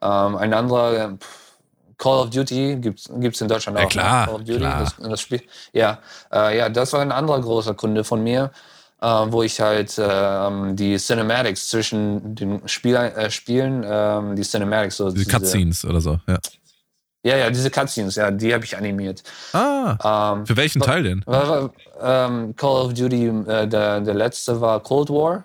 [0.00, 1.47] Ähm, ein anderer, pff,
[1.98, 3.88] Call of Duty gibt es in Deutschland Ja, auch.
[3.88, 3.92] ne?
[3.92, 4.80] klar, Call of Duty, klar.
[4.80, 5.42] Das, das Spiel.
[5.72, 5.98] Ja,
[6.32, 8.50] äh, ja, das war ein anderer großer Kunde von mir,
[9.02, 14.96] äh, wo ich halt ähm, die Cinematics zwischen den Spiel, äh, Spielen, ähm, die Cinematics,
[14.96, 16.18] so Diese Cutscenes oder so.
[16.26, 16.38] Ja.
[17.24, 19.24] Ja, ja, diese Cutscenes, ja, die habe ich animiert.
[19.52, 21.22] Ah, Ähm, für welchen Teil denn?
[21.26, 25.42] war, war, ähm, Call of Duty, äh, der, der letzte war Cold War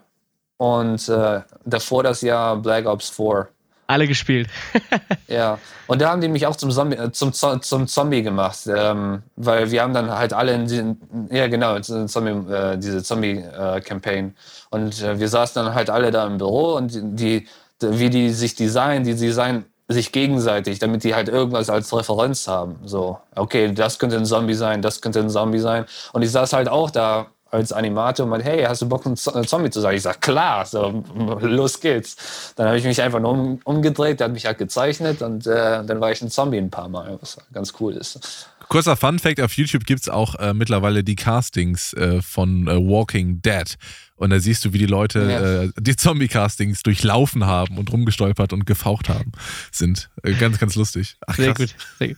[0.58, 3.48] und äh, davor das Jahr Black Ops 4.
[3.94, 4.50] Alle gespielt.
[5.28, 9.24] Ja, und da haben die mich auch zum Zombie, äh, zum, zum Zombie gemacht, ähm,
[9.36, 14.36] weil wir haben dann halt alle in diesen, ja genau, Zombie, äh, diese Zombie-Campaign.
[14.70, 17.48] und äh, wir saßen dann halt alle da im Büro und die, die
[17.82, 22.78] wie die sich designen, die designen sich gegenseitig, damit die halt irgendwas als Referenz haben.
[22.86, 25.86] So, okay, das könnte ein Zombie sein, das könnte ein Zombie sein.
[26.14, 29.12] Und ich saß halt auch da als Animator und meinte, hey, hast du Bock, ein
[29.34, 29.96] ein Zombie zu sein?
[29.96, 31.04] Ich sag, klar, so,
[31.42, 32.54] los geht's.
[32.56, 35.86] Dann habe ich mich einfach nur um, umgedreht, der hat mich halt gezeichnet und äh,
[35.86, 38.50] dann war ich ein Zombie ein paar Mal, was ganz cool ist.
[38.70, 42.76] Kurzer Fun Fact: Auf YouTube gibt es auch äh, mittlerweile die Castings äh, von äh,
[42.78, 43.78] Walking Dead.
[44.16, 45.62] Und da siehst du, wie die Leute Ja.
[45.64, 49.34] äh, die Zombie-Castings durchlaufen haben und rumgestolpert und gefaucht haben.
[49.72, 51.18] Sind äh, ganz, ganz lustig.
[51.28, 51.76] Ach, Sehr gut.
[52.00, 52.18] Sehr gut.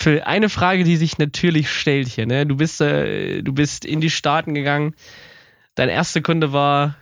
[0.00, 2.46] Für eine Frage, die sich natürlich stellt hier, ne?
[2.46, 4.94] Du bist, äh, du bist in die Staaten gegangen.
[5.74, 6.96] Dein erster Kunde war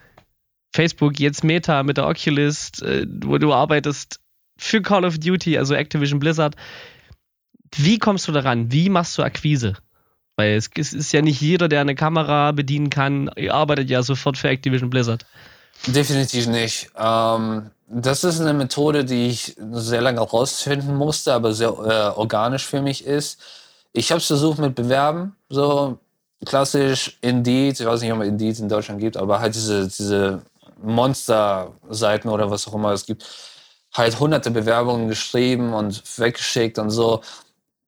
[0.74, 4.18] Facebook, jetzt Meta mit der Oculus, äh, wo du arbeitest
[4.58, 6.56] für Call of Duty, also Activision Blizzard.
[7.76, 8.72] Wie kommst du daran?
[8.72, 9.74] Wie machst du Akquise?
[10.34, 14.02] Weil es, es ist ja nicht jeder, der eine Kamera bedienen kann, ihr arbeitet ja
[14.02, 15.24] sofort für Activision Blizzard.
[15.86, 16.90] Definitiv nicht.
[16.96, 22.66] Ähm, das ist eine Methode, die ich sehr lange rausfinden musste, aber sehr äh, organisch
[22.66, 23.40] für mich ist.
[23.92, 25.98] Ich habe es versucht mit Bewerben, so
[26.44, 30.42] klassisch Indeed, ich weiß nicht, ob man Indeed in Deutschland gibt, aber halt diese, diese
[30.82, 33.24] Monster-Seiten oder was auch immer es gibt,
[33.94, 37.22] halt hunderte Bewerbungen geschrieben und weggeschickt und so.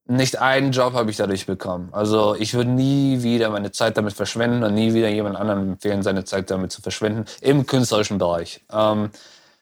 [0.06, 1.90] Nicht einen Job habe ich dadurch bekommen.
[1.92, 6.02] Also ich würde nie wieder meine Zeit damit verschwenden und nie wieder jemand anderem empfehlen,
[6.02, 8.64] seine Zeit damit zu verschwenden im künstlerischen Bereich.
[8.72, 9.10] Ähm,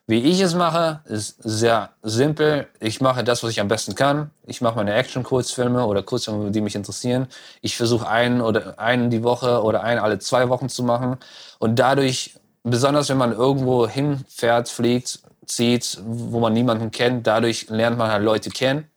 [0.08, 2.66] wie ich es mache, ist sehr simpel.
[2.80, 4.30] Ich mache das, was ich am besten kann.
[4.46, 7.26] Ich mache meine Action-Kurzfilme oder Kurzfilme, die mich interessieren.
[7.60, 11.18] Ich versuche einen oder einen die Woche oder einen alle zwei Wochen zu machen.
[11.58, 17.98] Und dadurch, besonders wenn man irgendwo hinfährt, fliegt, zieht, wo man niemanden kennt, dadurch lernt
[17.98, 18.88] man halt Leute kennen.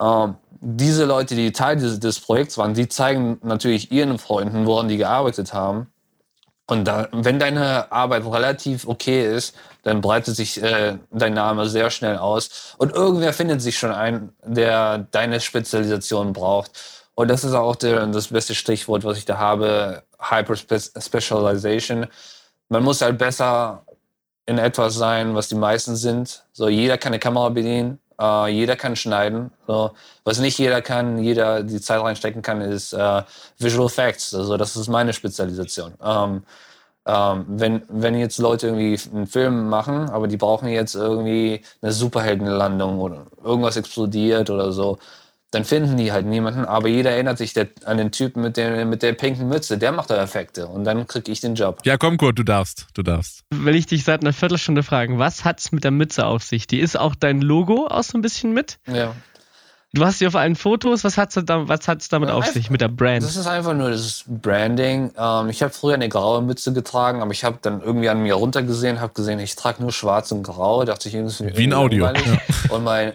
[0.00, 4.86] Ähm, diese Leute, die Teil des, des Projekts waren, die zeigen natürlich ihren Freunden, woran
[4.86, 5.88] die gearbeitet haben.
[6.66, 11.90] Und da, wenn deine Arbeit relativ okay ist, dann breitet sich äh, dein Name sehr
[11.90, 12.74] schnell aus.
[12.78, 16.70] Und irgendwer findet sich schon ein, der deine Spezialisation braucht.
[17.14, 22.06] Und das ist auch der, das beste Stichwort, was ich da habe, Hyper Specialization.
[22.70, 23.84] Man muss halt besser
[24.46, 26.44] in etwas sein, was die meisten sind.
[26.52, 29.50] So, jeder kann eine Kamera bedienen, äh, jeder kann schneiden.
[29.66, 29.92] So,
[30.24, 33.22] was nicht jeder kann, jeder die Zeit reinstecken kann, ist äh,
[33.58, 34.34] Visual Effects.
[34.34, 35.94] Also das ist meine Spezialisation.
[36.02, 36.42] Ähm,
[37.06, 41.92] ähm, wenn, wenn jetzt Leute irgendwie einen Film machen, aber die brauchen jetzt irgendwie eine
[41.92, 44.98] Superheldenlandung oder irgendwas explodiert oder so,
[45.54, 46.64] dann finden die halt niemanden.
[46.64, 49.78] Aber jeder erinnert sich der, an den Typen mit der, mit der pinken Mütze.
[49.78, 50.66] Der macht da Effekte.
[50.66, 51.80] Und dann krieg ich den Job.
[51.84, 52.86] Ja, komm, Kurt, du darfst.
[52.94, 53.44] Du darfst.
[53.50, 56.66] Will ich dich seit einer Viertelstunde fragen, was hat's mit der Mütze auf sich?
[56.66, 58.78] Die ist auch dein Logo auch so ein bisschen mit?
[58.86, 59.14] Ja.
[59.94, 61.04] Du hast sie auf allen Fotos.
[61.04, 63.22] Was hat's, da, was hat's damit auf sich, mit der Brand?
[63.22, 65.12] Das ist einfach nur das Branding.
[65.16, 68.34] Ähm, ich habe früher eine graue Mütze getragen, aber ich habe dann irgendwie an mir
[68.34, 70.84] runtergesehen, habe gesehen, ich trage nur schwarz und grau.
[70.84, 71.56] Dachte ich irgendwie.
[71.56, 72.06] Wie ein Audio.
[72.06, 72.12] Ja.
[72.70, 73.12] Und mein,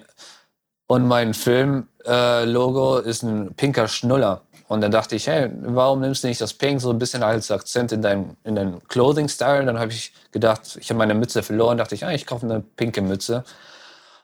[0.89, 4.41] und mein Film-Logo äh, ist ein pinker Schnuller.
[4.67, 7.52] Und dann dachte ich, hey, warum nimmst du nicht das Pink so ein bisschen als
[7.52, 9.65] Akzent in deinem in dein Clothing-Style?
[9.65, 12.62] Dann habe ich gedacht, ich habe meine Mütze verloren, dachte ich, ah, ich kaufe eine
[12.62, 13.43] pinke Mütze.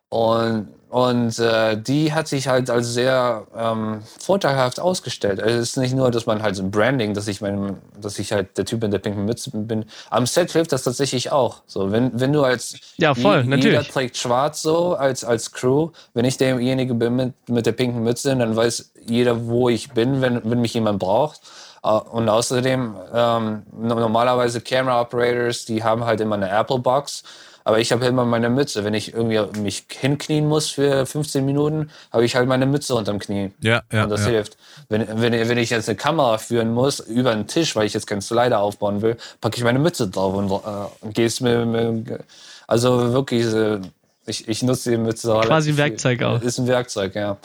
[0.09, 5.41] Und, und äh, die hat sich halt als sehr ähm, vorteilhaft ausgestellt.
[5.41, 8.17] Also es ist nicht nur, dass man halt so ein Branding, dass ich, mein, dass
[8.17, 9.83] ich halt der Typ in der pinken Mütze bin.
[10.09, 11.63] Am Set hilft das tatsächlich auch.
[11.67, 13.77] So, wenn, wenn du als ja, voll, je, natürlich.
[13.77, 18.01] jeder trägt schwarz so als, als Crew, wenn ich derjenige bin mit, mit der pinken
[18.01, 21.41] Mütze, dann weiß jeder, wo ich bin, wenn, wenn mich jemand braucht.
[21.83, 27.23] Äh, und außerdem, ähm, normalerweise Camera Operators, die haben halt immer eine Apple Box.
[27.67, 28.83] Aber ich habe immer meine Mütze.
[28.83, 33.17] Wenn ich irgendwie mich hinknien muss für 15 Minuten, habe ich halt meine Mütze unterm
[33.17, 33.51] Knie.
[33.59, 34.03] Ja, ja.
[34.03, 34.31] Und das ja.
[34.31, 34.55] hilft.
[34.87, 38.05] Wenn, wenn, wenn ich jetzt eine Kamera führen muss über einen Tisch, weil ich jetzt
[38.05, 42.19] keinen Slider aufbauen will, packe ich meine Mütze drauf und, äh, gehe es mir, mir.
[42.67, 43.79] Also wirklich, äh,
[44.27, 45.39] ich, ich nutze die Mütze.
[45.43, 46.41] Quasi ein Werkzeug auch.
[46.41, 47.37] Ist ein Werkzeug, ja.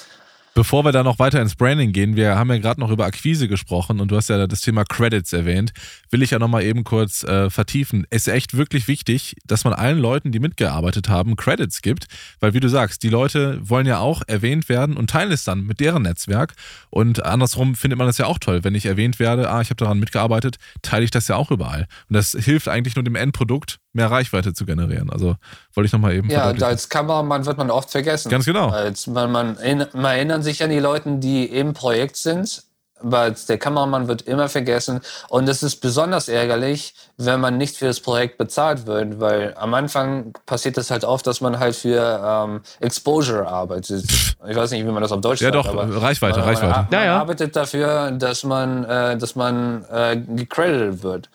[0.53, 3.47] Bevor wir da noch weiter ins Branding gehen, wir haben ja gerade noch über Akquise
[3.47, 5.73] gesprochen und du hast ja das Thema Credits erwähnt,
[6.11, 8.05] will ich ja nochmal eben kurz äh, vertiefen.
[8.11, 12.09] Es ist echt wirklich wichtig, dass man allen Leuten, die mitgearbeitet haben, Credits gibt,
[12.41, 15.63] weil wie du sagst, die Leute wollen ja auch erwähnt werden und teilen es dann
[15.63, 16.55] mit deren Netzwerk
[16.91, 19.77] und andersrum findet man das ja auch toll, wenn ich erwähnt werde, ah, ich habe
[19.77, 21.87] daran mitgearbeitet, teile ich das ja auch überall.
[22.09, 25.11] Und das hilft eigentlich nur dem Endprodukt, mehr Reichweite zu generieren.
[25.11, 25.37] Also
[25.75, 26.31] wollte ich nochmal eben.
[26.31, 28.31] Ja, als Kameramann wird man oft vergessen.
[28.31, 28.69] Ganz genau.
[28.69, 29.57] Als man, man,
[29.93, 32.63] man erinnert sich an die Leute, die im Projekt sind,
[33.03, 35.01] aber der Kameramann wird immer vergessen.
[35.29, 39.75] Und es ist besonders ärgerlich, wenn man nicht für das Projekt bezahlt wird, weil am
[39.75, 44.05] Anfang passiert es halt oft, dass man halt für ähm, Exposure arbeitet.
[44.49, 45.67] Ich weiß nicht, wie man das auf Deutsch ja, sagt.
[45.67, 46.73] doch, aber Reichweite, man, Reichweite.
[46.73, 47.21] Man, ja, ja.
[47.21, 51.31] arbeitet dafür, dass man, äh, dass man äh, gecredited wird.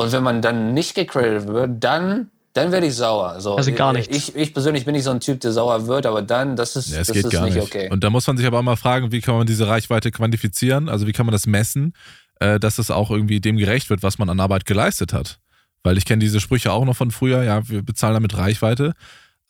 [0.00, 3.40] Und wenn man dann nicht gecredited wird, dann, dann werde ich sauer.
[3.40, 4.10] So, also gar nicht.
[4.10, 6.90] Ich, ich persönlich bin nicht so ein Typ, der sauer wird, aber dann, das ist,
[6.90, 7.90] ja, das geht ist gar nicht, nicht okay.
[7.90, 10.88] Und da muss man sich aber auch mal fragen, wie kann man diese Reichweite quantifizieren?
[10.88, 11.92] Also wie kann man das messen,
[12.40, 15.38] äh, dass es auch irgendwie dem gerecht wird, was man an Arbeit geleistet hat?
[15.82, 18.94] Weil ich kenne diese Sprüche auch noch von früher, ja, wir bezahlen damit Reichweite,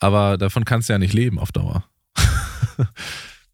[0.01, 1.85] aber davon kannst du ja nicht leben auf Dauer.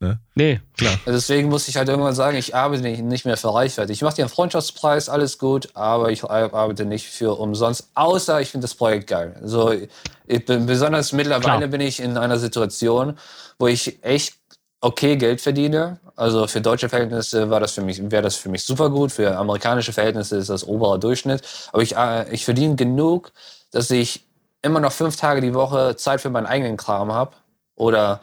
[0.00, 0.18] ne?
[0.34, 0.98] Nee, klar.
[1.06, 3.92] Deswegen muss ich halt irgendwann sagen, ich arbeite nicht, nicht mehr für Reichweite.
[3.92, 8.50] Ich mache dir einen Freundschaftspreis, alles gut, aber ich arbeite nicht für umsonst, außer ich
[8.50, 9.40] finde das Projekt geil.
[9.42, 9.72] So,
[10.26, 11.68] ich bin, besonders mittlerweile Klar.
[11.68, 13.18] bin ich in einer Situation,
[13.58, 14.34] wo ich echt
[14.80, 15.98] okay Geld verdiene.
[16.14, 19.12] Also für deutsche Verhältnisse war das für mich, wäre das für mich super gut.
[19.12, 21.42] Für amerikanische Verhältnisse ist das oberer Durchschnitt.
[21.72, 23.32] Aber ich, äh, ich verdiene genug,
[23.70, 24.24] dass ich
[24.62, 27.32] immer noch fünf Tage die Woche Zeit für meinen eigenen Kram habe.
[27.74, 28.20] Oder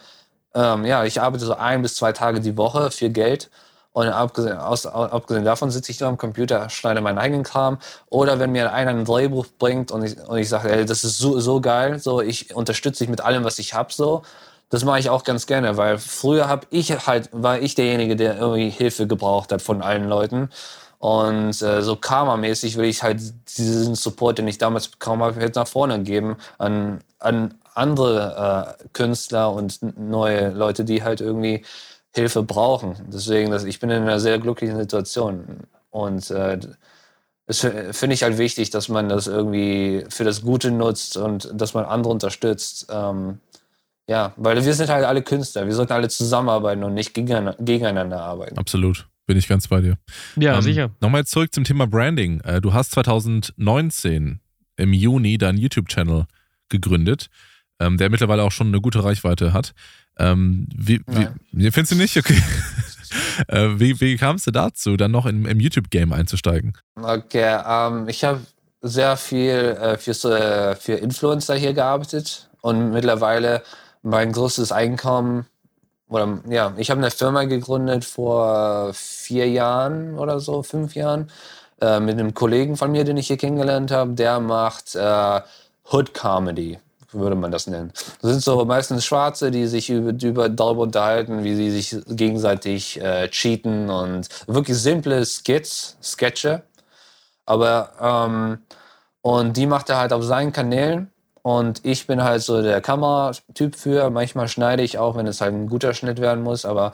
[0.55, 3.49] ähm, ja, ich arbeite so ein bis zwei Tage die Woche für Geld.
[3.93, 7.77] Und abgesehen, aus, abgesehen davon sitze ich da am Computer, schneide meinen eigenen Kram.
[8.09, 11.19] Oder wenn mir einer ein Drehbuch bringt und ich, und ich sage, ey, das ist
[11.19, 14.23] so, so geil, so ich unterstütze dich mit allem, was ich habe, so.
[14.71, 18.37] Das mache ich auch ganz gerne, weil früher habe ich halt, war ich derjenige, der
[18.39, 20.49] irgendwie Hilfe gebraucht hat von allen Leuten.
[21.03, 23.19] Und äh, so Karma-mäßig will ich halt
[23.57, 28.87] diesen Support, den ich damals bekommen habe, jetzt nach vorne geben an, an andere äh,
[28.93, 31.65] Künstler und neue Leute, die halt irgendwie
[32.15, 32.95] Hilfe brauchen.
[33.13, 35.67] Deswegen, dass ich bin in einer sehr glücklichen Situation.
[35.91, 36.57] Und äh,
[37.47, 41.73] das finde ich halt wichtig, dass man das irgendwie für das Gute nutzt und dass
[41.73, 42.87] man andere unterstützt.
[42.89, 43.41] Ähm,
[44.07, 45.65] ja, weil wir sind halt alle Künstler.
[45.67, 48.57] Wir sollten alle zusammenarbeiten und nicht gegeneinander arbeiten.
[48.57, 49.05] Absolut.
[49.25, 49.97] Bin ich ganz bei dir.
[50.35, 50.91] Ja, ähm, sicher.
[50.99, 52.41] Nochmal zurück zum Thema Branding.
[52.41, 54.39] Äh, du hast 2019
[54.75, 56.25] im Juni deinen YouTube-Channel
[56.69, 57.29] gegründet,
[57.79, 59.73] ähm, der mittlerweile auch schon eine gute Reichweite hat.
[60.17, 61.01] Ähm, wie,
[61.51, 62.17] wie, findest du nicht?
[62.17, 62.41] Okay.
[63.47, 66.73] äh, wie, wie kamst du dazu, dann noch in, im YouTube-Game einzusteigen?
[66.95, 68.41] Okay, ähm, ich habe
[68.81, 73.63] sehr viel äh, für, für Influencer hier gearbeitet und mittlerweile
[74.01, 75.45] mein größtes Einkommen
[76.13, 81.31] oder ja, ich habe eine Firma gegründet vor vier Jahren oder so, fünf Jahren,
[81.81, 84.13] äh, mit einem Kollegen von mir, den ich hier kennengelernt habe.
[84.13, 85.41] Der macht äh,
[85.91, 86.79] Hood Comedy
[87.15, 87.91] würde man das nennen.
[88.21, 92.99] Das sind so meistens Schwarze, die sich über, über darüber unterhalten, wie sie sich gegenseitig
[92.99, 96.63] äh, cheaten und wirklich simple Skits, Sketche.
[97.45, 98.59] Aber ähm,
[99.21, 101.12] und die macht er halt auf seinen Kanälen
[101.43, 104.09] und ich bin halt so der Kameratyp für.
[104.09, 106.93] Manchmal schneide ich auch, wenn es halt ein guter Schnitt werden muss, aber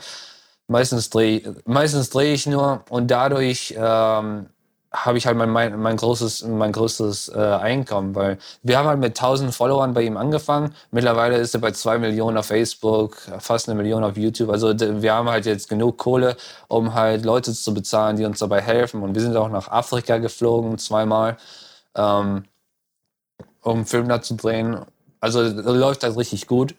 [0.68, 4.48] meistens drehe meistens dreh ich nur und dadurch ähm,
[4.92, 9.00] habe ich halt mein, mein, mein großes, mein größtes äh, Einkommen, weil wir haben halt
[9.00, 10.74] mit 1000 Followern bei ihm angefangen.
[10.92, 14.50] Mittlerweile ist er bei zwei Millionen auf Facebook, fast eine Million auf YouTube.
[14.50, 16.36] Also wir haben halt jetzt genug Kohle,
[16.68, 19.04] um halt Leute zu bezahlen, die uns dabei helfen.
[19.04, 21.38] Und wir sind auch nach Afrika geflogen, zweimal,
[21.96, 22.46] ähm,
[23.62, 24.80] um Film da zu drehen.
[25.20, 26.76] Also läuft halt richtig gut.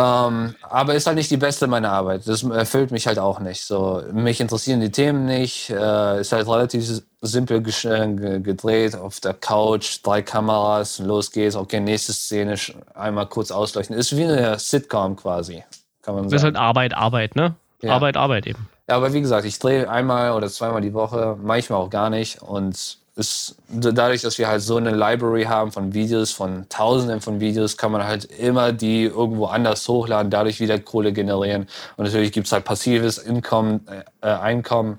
[0.00, 2.26] Ähm, aber ist halt nicht die beste meiner Arbeit.
[2.26, 3.62] Das erfüllt mich halt auch nicht.
[3.62, 5.68] So, mich interessieren die Themen nicht.
[5.68, 11.56] Äh, ist halt relativ simpel gedreht auf der Couch, drei Kameras, los geht's.
[11.56, 12.56] Okay, nächste Szene,
[12.94, 13.96] einmal kurz ausleuchten.
[13.96, 15.62] Ist wie eine Sitcom quasi,
[16.00, 16.30] kann man sagen.
[16.30, 17.54] Das ist halt Arbeit, Arbeit, ne?
[17.82, 17.94] Ja.
[17.94, 18.68] Arbeit, Arbeit eben.
[18.88, 22.40] Ja, aber wie gesagt, ich drehe einmal oder zweimal die Woche, manchmal auch gar nicht.
[22.40, 27.40] Und ist, dadurch, dass wir halt so eine Library haben von Videos, von Tausenden von
[27.40, 31.68] Videos, kann man halt immer die irgendwo anders hochladen, dadurch wieder Kohle generieren.
[31.96, 33.80] Und natürlich gibt es halt passives Income,
[34.20, 34.98] äh, Einkommen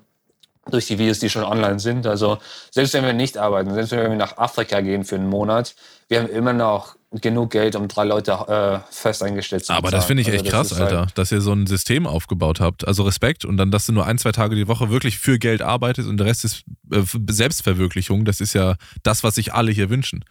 [0.69, 2.07] durch die Videos, die schon online sind.
[2.07, 2.37] Also
[2.71, 5.75] selbst wenn wir nicht arbeiten, selbst wenn wir nach Afrika gehen für einen Monat,
[6.07, 10.05] wir haben immer noch genug Geld, um drei Leute äh, fest eingestellt zu Aber das
[10.05, 12.87] finde ich echt also, krass, Alter, halt dass ihr so ein System aufgebaut habt.
[12.87, 15.61] Also Respekt und dann, dass du nur ein, zwei Tage die Woche wirklich für Geld
[15.61, 18.25] arbeitest und der Rest ist äh, Selbstverwirklichung.
[18.25, 20.25] Das ist ja das, was sich alle hier wünschen.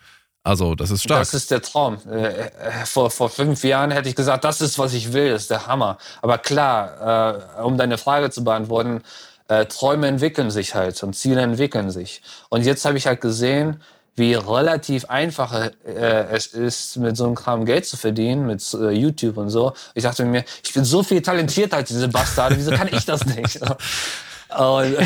[0.45, 1.21] Also, das ist stark.
[1.21, 1.99] Das ist der Traum.
[2.11, 2.51] Äh, äh,
[2.85, 5.69] vor, vor fünf Jahren hätte ich gesagt, das ist, was ich will, das ist der
[5.69, 5.99] Hammer.
[6.21, 9.03] Aber klar, äh, um deine Frage zu beantworten,
[9.47, 12.23] äh, Träume entwickeln sich halt und Ziele entwickeln sich.
[12.49, 13.81] Und jetzt habe ich halt gesehen,
[14.15, 18.91] wie relativ einfach äh, es ist, mit so einem Kram Geld zu verdienen, mit äh,
[18.91, 19.73] YouTube und so.
[19.95, 23.25] Ich dachte mir, ich bin so viel talentierter als diese Bastarde, wieso kann ich das
[23.25, 23.61] nicht?
[24.59, 24.97] und,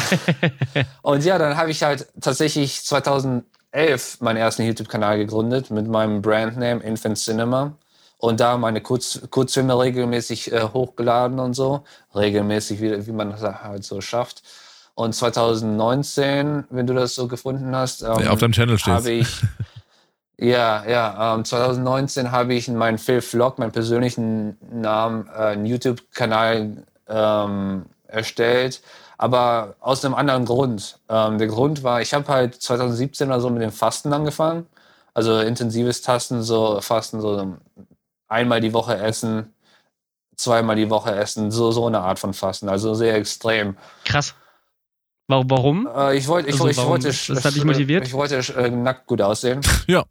[1.03, 6.83] und ja, dann habe ich halt tatsächlich 2011 meinen ersten YouTube-Kanal gegründet mit meinem Brandname
[6.83, 7.77] Infant Cinema
[8.19, 11.85] und da meine Kurz, Kurzfilme regelmäßig äh, hochgeladen und so.
[12.15, 14.43] Regelmäßig, wie, wie man das halt so schafft.
[14.97, 18.95] Und 2019, wenn du das so gefunden hast, ähm, ja, auf deinem Channel steht.
[18.95, 19.43] Habe ich,
[20.39, 25.67] ja, ja, ähm, 2019 habe ich in meinen Phil Vlog, meinen persönlichen Namen, äh, einen
[25.67, 28.81] YouTube-Kanal ähm, erstellt,
[29.19, 30.99] aber aus einem anderen Grund.
[31.11, 34.65] Ähm, der Grund war, ich habe halt 2017 oder so mit dem Fasten angefangen,
[35.13, 37.59] also intensives Tasten, so Fasten, so
[38.29, 39.53] einmal die Woche essen,
[40.37, 43.77] zweimal die Woche essen, so so eine Art von Fasten, also sehr extrem.
[44.07, 44.35] Krass.
[45.29, 45.89] Warum?
[45.95, 46.91] Äh, ich, wollt, ich, also, ich warum?
[46.91, 47.09] wollte.
[47.09, 48.07] Das hat dich motiviert?
[48.07, 49.61] Ich wollte äh, nackt gut aussehen.
[49.87, 50.05] ja.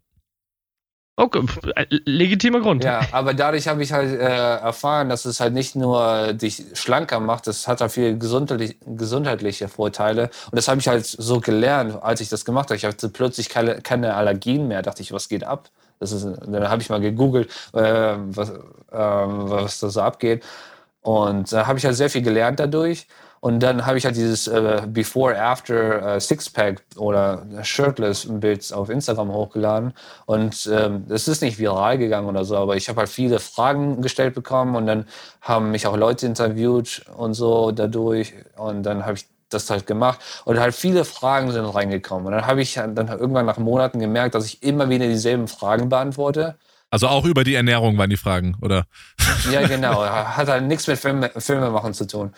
[1.18, 1.42] Okay,
[1.74, 2.84] äh, legitimer Grund.
[2.84, 7.20] Ja, aber dadurch habe ich halt äh, erfahren, dass es halt nicht nur dich schlanker
[7.20, 10.24] macht, das hat auch viele gesundheitlich, gesundheitliche Vorteile.
[10.50, 12.76] Und das habe ich halt so gelernt, als ich das gemacht habe.
[12.76, 14.82] Ich hatte plötzlich keine, keine Allergien mehr.
[14.82, 15.70] Da dachte ich, was geht ab?
[16.00, 18.58] Das ist, dann habe ich mal gegoogelt, äh, was, äh,
[18.92, 20.44] was da so abgeht.
[21.00, 23.06] Und da habe ich halt sehr viel gelernt dadurch.
[23.40, 29.92] Und dann habe ich halt dieses äh, Before-After äh, Sixpack oder Shirtless-Bild auf Instagram hochgeladen.
[30.26, 34.02] Und ähm, es ist nicht viral gegangen oder so, aber ich habe halt viele Fragen
[34.02, 35.06] gestellt bekommen und dann
[35.40, 38.34] haben mich auch Leute interviewt und so dadurch.
[38.56, 42.26] Und dann habe ich das halt gemacht und halt viele Fragen sind reingekommen.
[42.26, 45.88] Und dann habe ich dann irgendwann nach Monaten gemerkt, dass ich immer wieder dieselben Fragen
[45.88, 46.56] beantworte.
[46.90, 48.86] Also auch über die Ernährung waren die Fragen, oder?
[49.50, 50.04] Ja, genau.
[50.04, 52.32] Hat halt nichts mit Filme, Filme machen zu tun.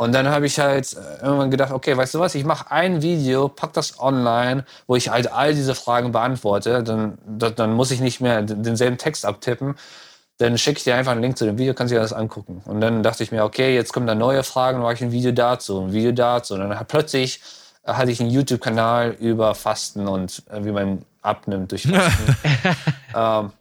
[0.00, 3.48] Und dann habe ich halt irgendwann gedacht, okay, weißt du was, ich mache ein Video,
[3.48, 6.82] pack das online, wo ich halt all diese Fragen beantworte.
[6.82, 9.74] Dann, dann muss ich nicht mehr denselben Text abtippen.
[10.38, 12.62] Dann schicke ich dir einfach einen Link zu dem Video, kannst du dir das angucken.
[12.64, 15.32] Und dann dachte ich mir, okay, jetzt kommen da neue Fragen, mache ich ein Video
[15.32, 16.54] dazu, ein Video dazu.
[16.54, 17.42] Und dann plötzlich
[17.84, 22.36] hatte ich einen YouTube-Kanal über Fasten und äh, wie man abnimmt durch Fasten.
[23.14, 23.52] ähm,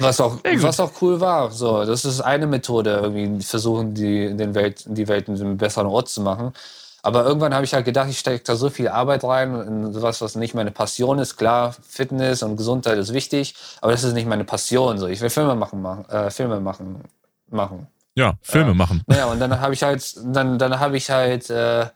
[0.00, 1.50] was auch, was auch cool war.
[1.50, 6.08] So, das ist eine Methode, irgendwie versuchen, die, den Welt, die Welt einen besseren Ort
[6.08, 6.52] zu machen.
[7.02, 10.20] Aber irgendwann habe ich halt gedacht, ich stecke da so viel Arbeit rein in sowas,
[10.20, 11.36] was nicht meine Passion ist.
[11.36, 14.98] Klar, Fitness und Gesundheit ist wichtig, aber das ist nicht meine Passion.
[14.98, 17.02] So, ich will Filme machen, machen äh, Filme machen,
[17.48, 17.86] machen.
[18.14, 19.02] Ja, Filme äh, machen.
[19.08, 21.86] Ja, und dann habe ich halt, dann, dann habe ich halt äh, äh,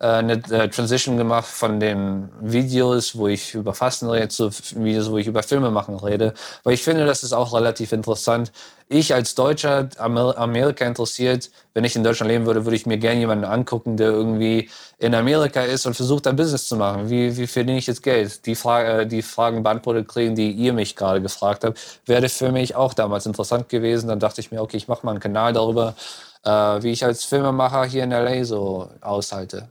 [0.00, 5.18] eine äh, Transition gemacht von den Videos, wo ich über Fasten rede, zu Videos, wo
[5.18, 6.34] ich über Filme machen rede.
[6.62, 8.52] Weil ich finde, das ist auch relativ interessant.
[8.88, 12.96] Ich als Deutscher, Amer Amerika interessiert, wenn ich in Deutschland leben würde, würde ich mir
[12.98, 17.10] gerne jemanden angucken, der irgendwie in Amerika ist und versucht, ein Business zu machen.
[17.10, 18.46] Wie, wie verdiene ich jetzt Geld?
[18.46, 22.52] Die, Frage, äh, die Fragen beantwortet kriegen, die ihr mich gerade gefragt habt, wäre für
[22.52, 24.08] mich auch damals interessant gewesen.
[24.08, 25.96] Dann dachte ich mir, okay, ich mache mal einen Kanal darüber,
[26.44, 29.68] äh, wie ich als Filmemacher hier in LA so aushalte.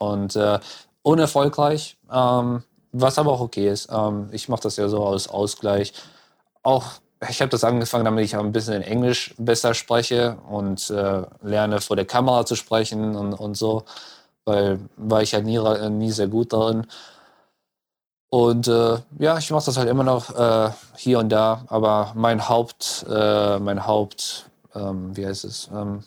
[0.00, 0.58] Und äh,
[1.02, 3.88] unerfolgreich, ähm, was aber auch okay ist.
[3.92, 5.92] Ähm, ich mache das ja so aus Ausgleich.
[6.62, 6.84] Auch
[7.28, 11.96] ich habe das angefangen, damit ich ein bisschen Englisch besser spreche und äh, lerne vor
[11.96, 13.84] der Kamera zu sprechen und, und so,
[14.46, 15.58] weil war ich halt nie,
[15.90, 16.86] nie sehr gut darin.
[18.30, 22.48] Und äh, ja, ich mache das halt immer noch äh, hier und da, aber mein
[22.48, 25.68] Haupt, äh, mein Haupt, ähm, wie heißt es?
[25.74, 26.04] Ähm,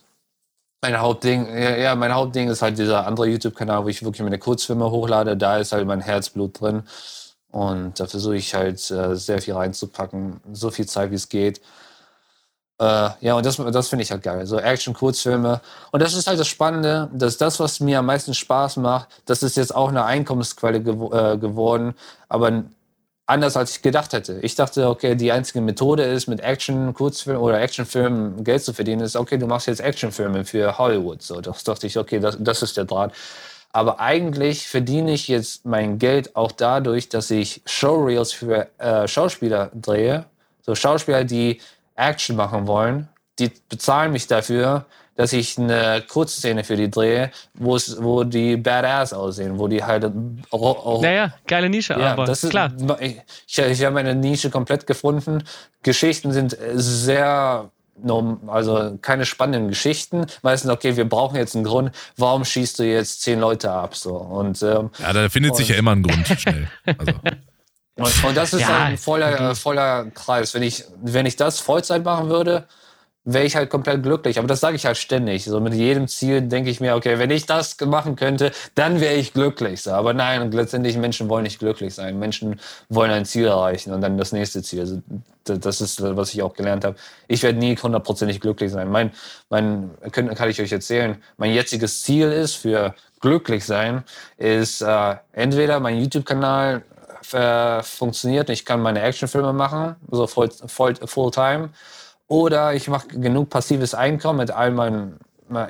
[0.83, 4.37] mein Hauptding, ja, ja, mein Hauptding ist halt dieser andere YouTube-Kanal, wo ich wirklich meine
[4.37, 5.37] Kurzfilme hochlade.
[5.37, 6.83] Da ist halt mein Herzblut drin.
[7.51, 11.61] Und da versuche ich halt äh, sehr viel reinzupacken, so viel Zeit wie es geht.
[12.79, 14.45] Äh, ja, und das, das finde ich halt geil.
[14.45, 15.61] So Action-Kurzfilme.
[15.91, 19.41] Und das ist halt das Spannende, dass das, was mir am meisten Spaß macht, das
[19.41, 21.95] ist jetzt auch eine Einkommensquelle gew äh, geworden.
[22.27, 22.63] Aber
[23.25, 24.39] anders als ich gedacht hätte.
[24.41, 29.01] Ich dachte, okay, die einzige Methode ist, mit Action, Kurzfilmen oder Actionfilmen Geld zu verdienen,
[29.01, 31.21] ist, okay, du machst jetzt Actionfilme für Hollywood.
[31.21, 33.13] So, das dachte ich, okay, das, das ist der Draht.
[33.71, 39.71] Aber eigentlich verdiene ich jetzt mein Geld auch dadurch, dass ich Showreels für äh, Schauspieler
[39.73, 40.25] drehe.
[40.61, 41.59] So Schauspieler, die
[41.95, 43.09] Action machen wollen,
[43.39, 48.57] die bezahlen mich dafür, dass ich eine Kurzszene für die drehe, wo es, wo die
[48.57, 50.11] badass aussehen, wo die halt.
[50.49, 52.71] Auch, naja, geile Nische, ja, aber das ist, klar.
[52.99, 55.43] Ich, ich habe meine Nische komplett gefunden.
[55.83, 57.69] Geschichten sind sehr
[58.47, 60.25] also keine spannenden Geschichten.
[60.41, 63.95] Meistens, okay, wir brauchen jetzt einen Grund, warum schießt du jetzt zehn Leute ab?
[63.95, 64.15] So.
[64.15, 66.67] Und, ähm, ja, da findet sich ja immer ein Grund schnell.
[66.85, 67.13] Also.
[67.95, 70.53] Und, und, das ist ja, ein voller, voller Kreis.
[70.55, 72.67] Wenn ich, wenn ich das Vollzeit machen würde,
[73.25, 74.37] wäre ich halt komplett glücklich.
[74.37, 75.45] Aber das sage ich halt ständig.
[75.45, 79.15] So mit jedem Ziel denke ich mir, okay, wenn ich das machen könnte, dann wäre
[79.15, 79.81] ich glücklich.
[79.81, 79.91] So.
[79.91, 82.19] Aber nein, letztendlich Menschen wollen nicht glücklich sein.
[82.19, 82.59] Menschen
[82.89, 84.81] wollen ein Ziel erreichen und dann das nächste Ziel.
[84.81, 85.01] Also,
[85.45, 86.95] das ist, was ich auch gelernt habe.
[87.27, 88.89] Ich werde nie hundertprozentig glücklich sein.
[88.89, 89.11] Mein,
[89.49, 94.03] mein, kann, kann ich euch erzählen, mein jetziges Ziel ist für glücklich sein,
[94.37, 96.83] ist äh, entweder mein YouTube-Kanal
[97.31, 101.69] äh, funktioniert ich kann meine Actionfilme machen, so voll, voll, full time
[102.27, 105.19] oder ich mache genug passives Einkommen mit all meinen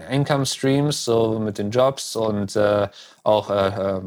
[0.10, 2.88] Income Streams, so mit den Jobs und äh,
[3.24, 4.02] auch äh, äh,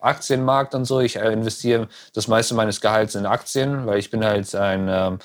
[0.00, 1.00] Aktienmarkt und so.
[1.00, 5.18] Ich äh, investiere das meiste meines Gehalts in Aktien, weil ich bin halt ein, ähm,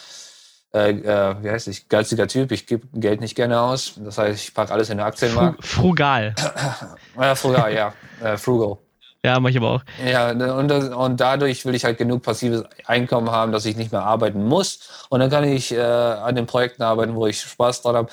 [0.73, 2.51] äh, äh, wie heißt ich, geiziger Typ.
[2.51, 3.93] Ich gebe Geld nicht gerne aus.
[3.97, 5.65] Das heißt, ich packe alles in den Aktienmarkt.
[5.65, 6.35] Frugal.
[7.19, 7.93] ja, frugal, ja.
[8.37, 8.77] frugal.
[9.25, 9.83] Ja, mache ich aber auch.
[10.05, 14.03] Ja, und, und dadurch will ich halt genug passives Einkommen haben, dass ich nicht mehr
[14.03, 15.07] arbeiten muss.
[15.09, 18.11] Und dann kann ich äh, an den Projekten arbeiten, wo ich Spaß dran habe.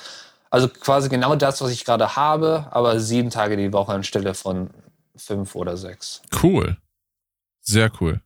[0.49, 4.71] Also quasi genau das, was ich gerade habe, aber sieben Tage die Woche anstelle von
[5.15, 6.23] fünf oder sechs.
[6.41, 6.77] Cool.
[7.61, 8.21] Sehr cool.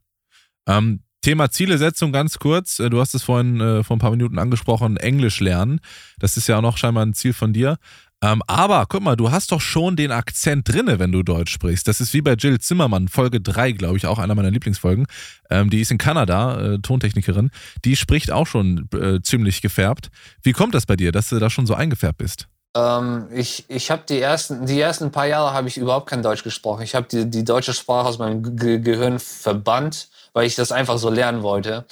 [0.65, 2.79] Ähm, Thema Zielesetzung ganz kurz.
[2.79, 5.81] Äh, du hast es vorhin äh, vor ein paar Minuten angesprochen, Englisch lernen.
[6.19, 7.79] Das ist ja auch noch scheinbar ein Ziel von dir.
[8.23, 11.87] Ähm, aber guck mal, du hast doch schon den Akzent drinne, wenn du Deutsch sprichst.
[11.87, 15.05] Das ist wie bei Jill Zimmermann, Folge 3, glaube ich, auch einer meiner Lieblingsfolgen.
[15.51, 17.51] Ähm, die ist in Kanada, äh, Tontechnikerin.
[17.85, 20.09] Die spricht auch schon äh, ziemlich gefärbt.
[20.41, 22.47] Wie kommt das bei dir, dass du da schon so eingefärbt bist?
[22.75, 26.43] Ähm, ich ich habe die ersten, die ersten paar Jahre habe ich überhaupt kein Deutsch
[26.43, 26.81] gesprochen.
[26.81, 30.97] Ich habe die, die deutsche Sprache aus meinem Ge Gehirn verbannt, weil ich das einfach
[30.97, 31.85] so lernen wollte.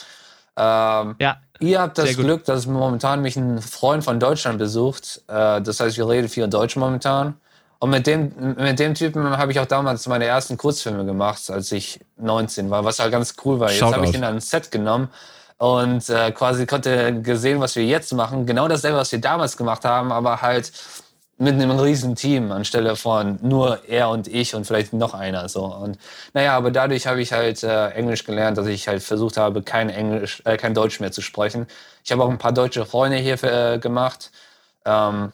[0.57, 1.38] Ähm, ja.
[1.59, 5.21] Ihr habt das Glück, dass momentan mich ein Freund von Deutschland besucht.
[5.27, 7.35] Äh, das heißt, wir reden viel Deutsch momentan.
[7.79, 11.71] Und mit dem, mit dem Typen habe ich auch damals meine ersten Kurzfilme gemacht, als
[11.71, 13.71] ich 19 war, was halt ganz cool war.
[13.71, 15.09] Jetzt habe ich ihn an ein Set genommen
[15.57, 18.45] und äh, quasi konnte gesehen, was wir jetzt machen.
[18.45, 20.71] Genau dasselbe, was wir damals gemacht haben, aber halt
[21.38, 25.65] mit einem riesen Team anstelle von nur er und ich und vielleicht noch einer so.
[25.65, 25.97] Und
[26.33, 29.89] naja aber dadurch habe ich halt äh, Englisch gelernt dass ich halt versucht habe kein
[29.89, 31.67] Englisch äh, kein Deutsch mehr zu sprechen.
[32.03, 34.31] Ich habe auch ein paar deutsche Freunde hier äh, gemacht
[34.86, 35.33] ähm,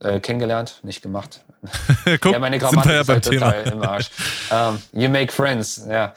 [0.00, 1.44] äh, kennengelernt nicht gemacht.
[2.20, 4.10] Guck, ja meine Grammatik ja ist halt total im Arsch.
[4.50, 6.14] Um, ähm, you make friends ja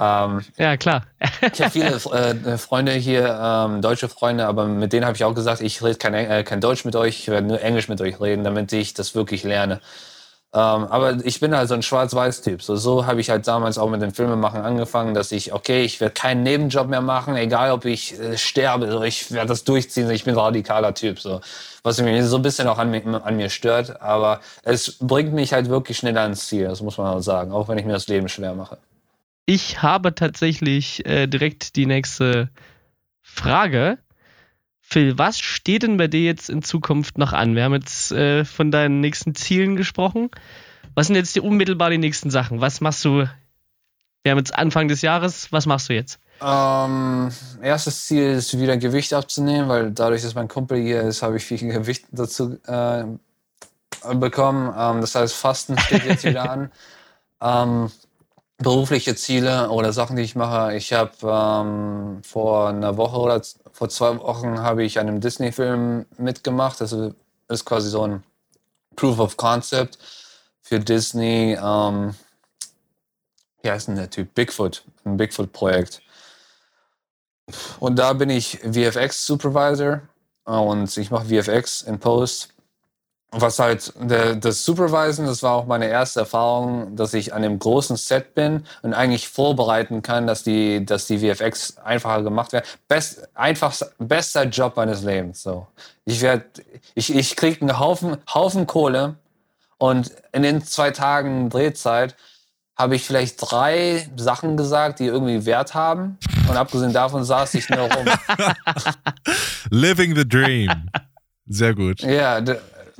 [0.00, 1.02] ähm, ja, klar.
[1.52, 1.90] ich habe viele
[2.46, 5.96] äh, Freunde hier, ähm, deutsche Freunde, aber mit denen habe ich auch gesagt, ich rede
[5.96, 8.94] kein, äh, kein Deutsch mit euch, ich werde nur Englisch mit euch reden, damit ich
[8.94, 9.80] das wirklich lerne.
[10.52, 12.60] Ähm, aber ich bin halt so ein Schwarz-Weiß-Typ.
[12.62, 16.00] So, so habe ich halt damals auch mit dem Filmemachen angefangen, dass ich, okay, ich
[16.00, 20.10] werde keinen Nebenjob mehr machen, egal ob ich äh, sterbe, so, ich werde das durchziehen,
[20.10, 21.20] ich bin ein radikaler Typ.
[21.20, 21.40] So.
[21.84, 25.68] Was mich so ein bisschen auch an, an mir stört, aber es bringt mich halt
[25.68, 28.28] wirklich schneller ans Ziel, das muss man auch sagen, auch wenn ich mir das Leben
[28.28, 28.78] schwer mache.
[29.46, 32.50] Ich habe tatsächlich äh, direkt die nächste
[33.22, 33.98] Frage.
[34.80, 37.54] Phil, was steht denn bei dir jetzt in Zukunft noch an?
[37.54, 40.30] Wir haben jetzt äh, von deinen nächsten Zielen gesprochen.
[40.94, 42.60] Was sind jetzt die unmittelbar die nächsten Sachen?
[42.60, 43.28] Was machst du?
[44.22, 45.52] Wir haben jetzt Anfang des Jahres.
[45.52, 46.18] Was machst du jetzt?
[46.42, 47.30] Ähm,
[47.62, 51.44] erstes Ziel ist wieder Gewicht abzunehmen, weil dadurch, dass mein Kumpel hier ist, habe ich
[51.44, 53.04] viel Gewicht dazu äh,
[54.14, 54.74] bekommen.
[54.76, 56.72] Ähm, das heißt, Fasten steht jetzt wieder an.
[57.40, 57.90] Ähm,
[58.60, 60.76] berufliche Ziele oder Sachen, die ich mache.
[60.76, 63.42] Ich habe ähm, vor einer Woche oder
[63.72, 66.80] vor zwei Wochen habe ich an einem Disney-Film mitgemacht.
[66.80, 66.94] Das
[67.48, 68.22] ist quasi so ein
[68.96, 69.98] Proof of Concept
[70.60, 71.58] für Disney.
[71.60, 72.14] Ähm,
[73.62, 74.34] wie heißt denn der Typ?
[74.34, 76.02] Bigfoot, ein Bigfoot-Projekt.
[77.80, 80.02] Und da bin ich VFX-Supervisor
[80.44, 82.50] und ich mache VFX in Post
[83.32, 87.96] was halt das Supervisen, das war auch meine erste Erfahrung, dass ich an einem großen
[87.96, 92.64] Set bin und eigentlich vorbereiten kann, dass die, dass die VFX einfacher gemacht werden.
[92.88, 95.42] Best, einfach, bester Job meines Lebens.
[95.42, 95.68] So,
[96.04, 96.44] ich werde,
[96.94, 99.14] ich, ich krieg einen Haufen, Haufen Kohle
[99.78, 102.16] und in den zwei Tagen Drehzeit
[102.76, 106.18] habe ich vielleicht drei Sachen gesagt, die irgendwie Wert haben.
[106.48, 108.06] Und abgesehen davon saß ich nur rum.
[109.70, 110.88] Living the dream.
[111.46, 112.00] Sehr gut.
[112.00, 112.40] Ja,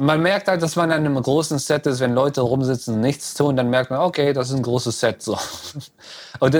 [0.00, 3.34] man merkt halt, dass man an einem großen Set ist, wenn Leute rumsitzen und nichts
[3.34, 5.22] tun, dann merkt man, okay, das ist ein großes Set.
[5.22, 5.38] So.
[6.40, 6.56] Und,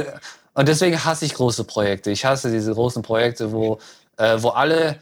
[0.53, 2.11] und deswegen hasse ich große Projekte.
[2.11, 3.78] Ich hasse diese großen Projekte, wo,
[4.18, 4.97] äh, wo alle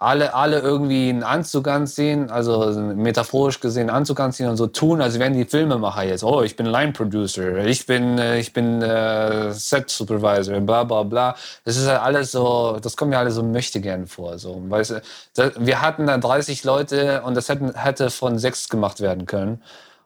[0.00, 5.02] alle, alle irgendwie einen Anzug anziehen, also metaphorisch gesehen einen Anzug anziehen und so tun,
[5.02, 6.24] als wären die Filmemacher jetzt.
[6.24, 11.02] Oh, ich bin Line Producer, ich bin, äh, ich bin äh, Set Supervisor, bla bla
[11.02, 11.36] bla.
[11.66, 14.38] Das ist halt alles so, das kommt mir alles so möchte gern vor.
[14.38, 14.62] So.
[14.70, 15.02] Weißt du,
[15.34, 19.62] da, wir hatten da 30 Leute und das hätten, hätte von sechs gemacht werden können.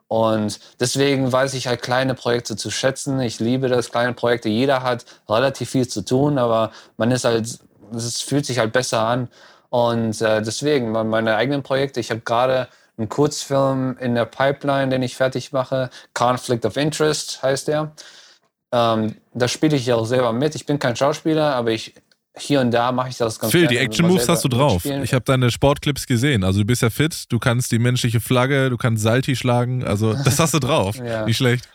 [0.09, 3.21] Und deswegen weiß ich halt kleine Projekte zu schätzen.
[3.21, 4.49] Ich liebe das, kleine Projekte.
[4.49, 7.59] Jeder hat relativ viel zu tun, aber man ist halt,
[7.95, 9.29] es fühlt sich halt besser an.
[9.75, 15.03] Und äh, deswegen, meine eigenen Projekte, ich habe gerade einen Kurzfilm in der Pipeline, den
[15.03, 15.89] ich fertig mache.
[16.13, 17.91] Conflict of Interest heißt der.
[18.71, 20.55] Ähm, da spiele ich ja auch selber mit.
[20.55, 21.93] Ich bin kein Schauspieler, aber ich
[22.37, 24.85] hier und da mache ich das ganz Phil, die Action Moves hast du drauf.
[24.85, 26.45] Ich habe deine Sportclips gesehen.
[26.45, 29.83] Also du bist ja fit, du kannst die menschliche Flagge, du kannst Salti schlagen.
[29.83, 30.95] Also das hast du drauf.
[31.05, 31.25] ja.
[31.25, 31.67] Nicht schlecht.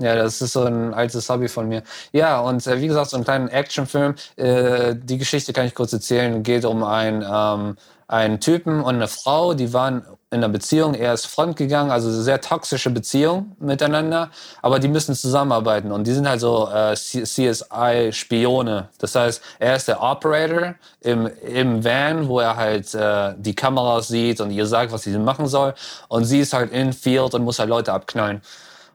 [0.00, 1.82] Ja, das ist so ein altes Hobby von mir.
[2.12, 4.14] Ja, und äh, wie gesagt, so einen kleinen Actionfilm.
[4.36, 6.44] Äh, die Geschichte kann ich kurz erzählen.
[6.44, 7.76] Geht um ein, ähm,
[8.06, 10.94] einen Typen und eine Frau, die waren in einer Beziehung.
[10.94, 14.30] Er ist fremdgegangen, also eine sehr toxische Beziehung miteinander.
[14.62, 18.90] Aber die müssen zusammenarbeiten und die sind halt so äh, CSI-Spione.
[18.98, 24.06] Das heißt, er ist der Operator im, im Van, wo er halt äh, die Kameras
[24.06, 25.74] sieht und ihr sagt, was sie machen soll.
[26.06, 28.42] Und sie ist halt in Field und muss halt Leute abknallen.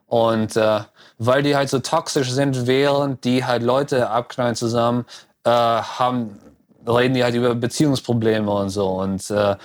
[0.06, 0.80] Und äh,
[1.18, 5.06] weil die halt so toxisch sind, während die halt Leute abknallen zusammen,
[5.44, 6.38] äh, haben,
[6.86, 8.88] reden die halt über Beziehungsprobleme und so.
[8.88, 9.56] Und äh,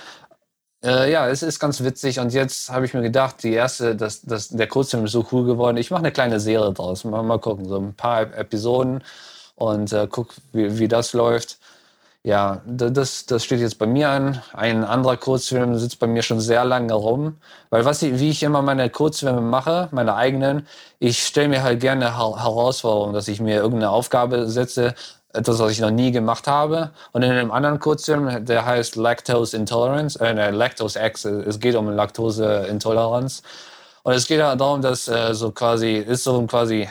[0.82, 2.18] äh, ja, es ist ganz witzig.
[2.20, 5.44] Und jetzt habe ich mir gedacht, die erste, das, das, der Kurzfilm ist so cool
[5.44, 5.76] geworden.
[5.76, 7.04] Ich mache eine kleine Serie draus.
[7.04, 9.02] Mal, mal gucken, so ein paar Episoden
[9.56, 11.58] und äh, guck, wie, wie das läuft
[12.22, 14.42] ja, das, das steht jetzt bei mir an.
[14.52, 17.38] Ein anderer Kurzfilm sitzt bei mir schon sehr lange rum.
[17.70, 20.66] Weil was ich, wie ich immer meine Kurzfilme mache, meine eigenen,
[20.98, 24.94] ich stelle mir halt gerne Herausforderungen, dass ich mir irgendeine Aufgabe setze,
[25.32, 26.90] etwas, was ich noch nie gemacht habe.
[27.12, 31.88] Und in einem anderen Kurzfilm, der heißt Lactose Intolerance, äh, Lactose X, es geht um
[31.88, 33.42] Laktoseintoleranz.
[34.02, 36.88] Und es geht darum, dass äh, so quasi, ist so quasi,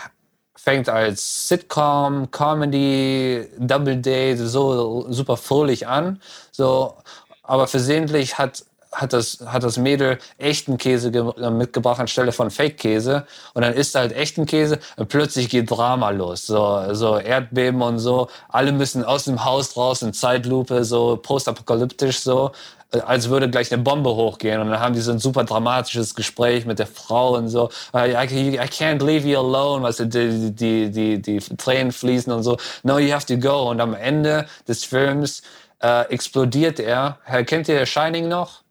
[0.61, 6.21] fängt als Sitcom, Comedy, Double Date, so super fröhlich an.
[6.51, 6.95] So,
[7.43, 11.11] aber versehentlich hat hat das, hat das Mädel echten Käse
[11.51, 13.25] mitgebracht anstelle von Fake-Käse.
[13.53, 16.47] Und dann isst er halt echten Käse und plötzlich geht Drama los.
[16.47, 18.29] So, so Erdbeben und so.
[18.49, 22.51] Alle müssen aus dem Haus raus in Zeitlupe, so postapokalyptisch so
[22.91, 24.59] als würde gleich eine Bombe hochgehen.
[24.61, 27.69] Und dann haben die so ein super dramatisches Gespräch mit der Frau und so.
[27.93, 29.83] I, I can't leave you alone.
[29.83, 32.57] Weißt die, die, die, die Tränen fließen und so.
[32.83, 33.69] No, you have to go.
[33.69, 35.41] Und am Ende des Films
[35.81, 37.17] äh, explodiert er.
[37.45, 38.63] Kennt ihr Shining noch?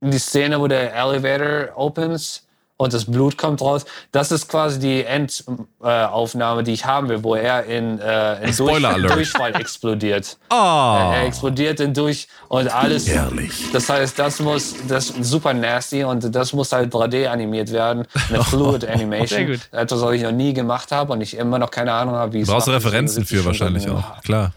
[0.00, 2.46] die Szene, wo der Elevator opens
[2.78, 3.84] und das Blut kommt raus.
[4.12, 8.56] Das ist quasi die Endaufnahme, äh, die ich haben will, wo er in, äh, in
[8.56, 10.38] Durch Durchfall explodiert.
[10.50, 10.54] Oh.
[10.88, 13.08] Er, er, explodiert in Durch und alles.
[13.08, 13.52] Ehrlich.
[13.72, 18.06] Das heißt, das muss, das ist super nasty und das muss halt 3D animiert werden.
[18.28, 19.28] Eine Fluid Animation.
[19.28, 19.60] Sehr gut.
[19.72, 22.40] Etwas, was ich noch nie gemacht habe und ich immer noch keine Ahnung habe, wie
[22.40, 24.20] es Du brauchst Referenzen für wahrscheinlich auch.
[24.22, 24.52] Klar.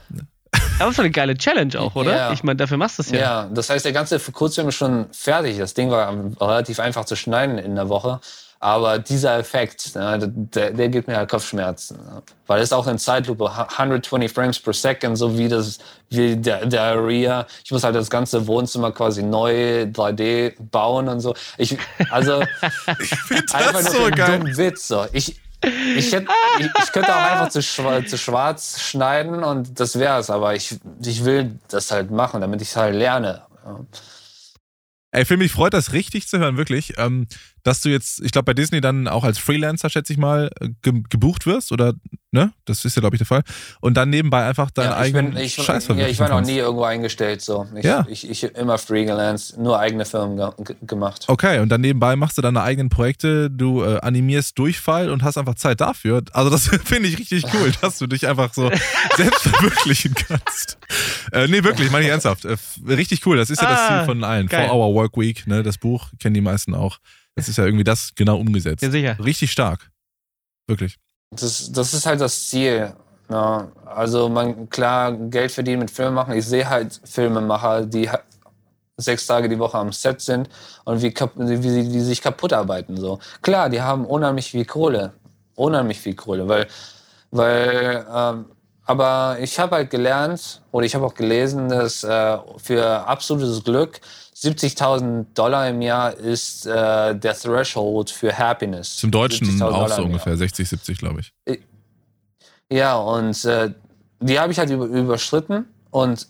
[0.84, 2.16] Aber für eine geile Challenge auch, oder?
[2.16, 2.34] Ja.
[2.34, 3.20] Ich meine, dafür machst du es ja.
[3.20, 5.58] Ja, das heißt, der ganze Kurzfilm ist schon fertig.
[5.58, 8.20] Das Ding war relativ einfach zu schneiden in der Woche.
[8.64, 11.98] Aber dieser Effekt, ne, der, der gibt mir halt Kopfschmerzen.
[11.98, 12.22] Ne?
[12.46, 15.80] Weil es auch in Zeitlupe 120 Frames per Second, so wie das,
[16.12, 17.48] wie der, der Area.
[17.66, 21.34] Ich muss halt das ganze Wohnzimmer quasi neu 3D bauen und so.
[21.58, 21.76] Ich,
[22.12, 22.42] also,
[23.00, 24.58] ich einfach nur so ein geil.
[24.58, 24.90] Witz.
[24.90, 25.08] So.
[25.12, 26.28] Ich, ich, hätte,
[26.60, 30.56] ich, ich, könnte auch einfach zu, schwarz, zu schwarz schneiden und das wäre es, aber
[30.56, 33.44] ich, ich will das halt machen, damit ich es halt lerne.
[35.12, 37.28] Ey, Phil, mich freut das richtig zu hören, wirklich, ähm,
[37.64, 40.50] dass du jetzt, ich glaube, bei Disney dann auch als Freelancer, schätze ich mal,
[40.82, 41.94] ge gebucht wirst oder,
[42.32, 42.54] ne?
[42.66, 43.44] Das ist ja, glaube ich, der Fall.
[43.82, 46.58] Und dann nebenbei einfach deinen ja, eigenen bin, ich, Scheiß Ja, ich war noch nie
[46.58, 47.68] irgendwo eingestellt, so.
[47.76, 48.06] Ich, ja.
[48.10, 51.26] ich, ich immer Freelance, nur eigene Firmen ge gemacht.
[51.28, 55.38] Okay, und dann nebenbei machst du deine eigenen Projekte, du äh, animierst Durchfall und hast
[55.38, 56.24] einfach Zeit dafür.
[56.32, 58.72] Also das finde ich richtig cool, dass du dich einfach so
[59.18, 60.78] selbst verwirklichen kannst.
[61.34, 62.46] Äh, nee, wirklich, meine ich ernsthaft.
[62.46, 62.58] Äh,
[62.88, 64.48] richtig cool, das ist ja das Ziel ah, von allen.
[64.48, 67.00] Four Hour Work Week, ne, das Buch kennen die meisten auch.
[67.36, 68.84] Das ist ja irgendwie das genau umgesetzt.
[68.84, 69.18] Ja, sicher.
[69.24, 69.92] Richtig stark.
[70.68, 70.98] Wirklich.
[71.32, 72.94] Das, das ist halt das Ziel.
[73.30, 73.72] Ne?
[73.86, 76.34] also man, klar, Geld verdienen mit Filmen machen.
[76.34, 78.10] Ich sehe halt Filmemacher, die
[78.98, 80.50] sechs Tage die Woche am Set sind
[80.84, 82.98] und wie, wie sie die sich kaputt arbeiten.
[82.98, 83.20] So.
[83.42, 85.14] Klar, die haben unheimlich viel Kohle.
[85.56, 86.68] Unheimlich viel Kohle, weil,
[87.32, 88.46] weil ähm,
[88.86, 94.02] aber ich habe halt gelernt oder ich habe auch gelesen, dass äh, für absolutes Glück
[94.42, 98.98] 70.000 Dollar im Jahr ist äh, der Threshold für Happiness.
[98.98, 101.62] Zum Deutschen auch so ungefähr 60, 70, glaube ich.
[102.72, 103.72] Ja, und äh,
[104.20, 106.28] die habe ich halt über, überschritten und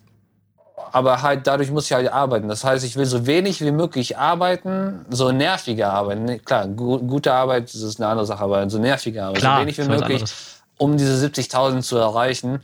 [0.94, 2.50] aber halt dadurch muss ich halt arbeiten.
[2.50, 6.46] Das heißt, ich will so wenig wie möglich arbeiten, so nervige Arbeit.
[6.46, 9.62] Klar, gu gute Arbeit das ist eine andere Sache, aber so nervige Arbeit, Klar, so
[9.62, 10.24] wenig wie möglich,
[10.78, 12.60] um diese 70.000 zu erreichen.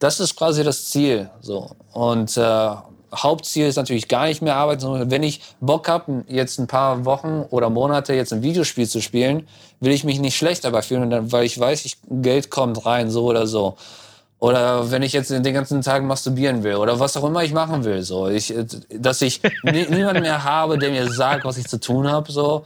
[0.00, 1.30] Das ist quasi das Ziel.
[1.40, 2.70] So und äh,
[3.14, 7.04] Hauptziel ist natürlich gar nicht mehr arbeiten, sondern wenn ich Bock habe, jetzt ein paar
[7.04, 9.48] Wochen oder Monate jetzt ein Videospiel zu spielen,
[9.80, 13.24] will ich mich nicht schlecht dabei fühlen, weil ich weiß, ich, Geld kommt rein, so
[13.24, 13.76] oder so.
[14.40, 17.84] Oder wenn ich jetzt den ganzen Tag masturbieren will oder was auch immer ich machen
[17.84, 18.54] will, so ich,
[18.94, 22.64] dass ich niemanden mehr habe, der mir sagt, was ich zu tun habe, so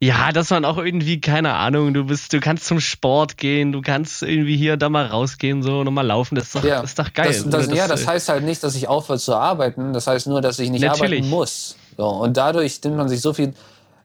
[0.00, 3.80] ja, dass man auch irgendwie, keine Ahnung, du bist, du kannst zum Sport gehen, du
[3.80, 6.98] kannst irgendwie hier da mal rausgehen, so nochmal laufen, das ist doch, ja, das ist
[6.98, 7.28] doch geil.
[7.28, 10.40] Das, das, ja, das heißt halt nicht, dass ich aufhöre zu arbeiten, das heißt nur,
[10.40, 11.20] dass ich nicht Natürlich.
[11.20, 11.76] arbeiten muss.
[11.96, 13.54] So, und dadurch nimmt man sich so viel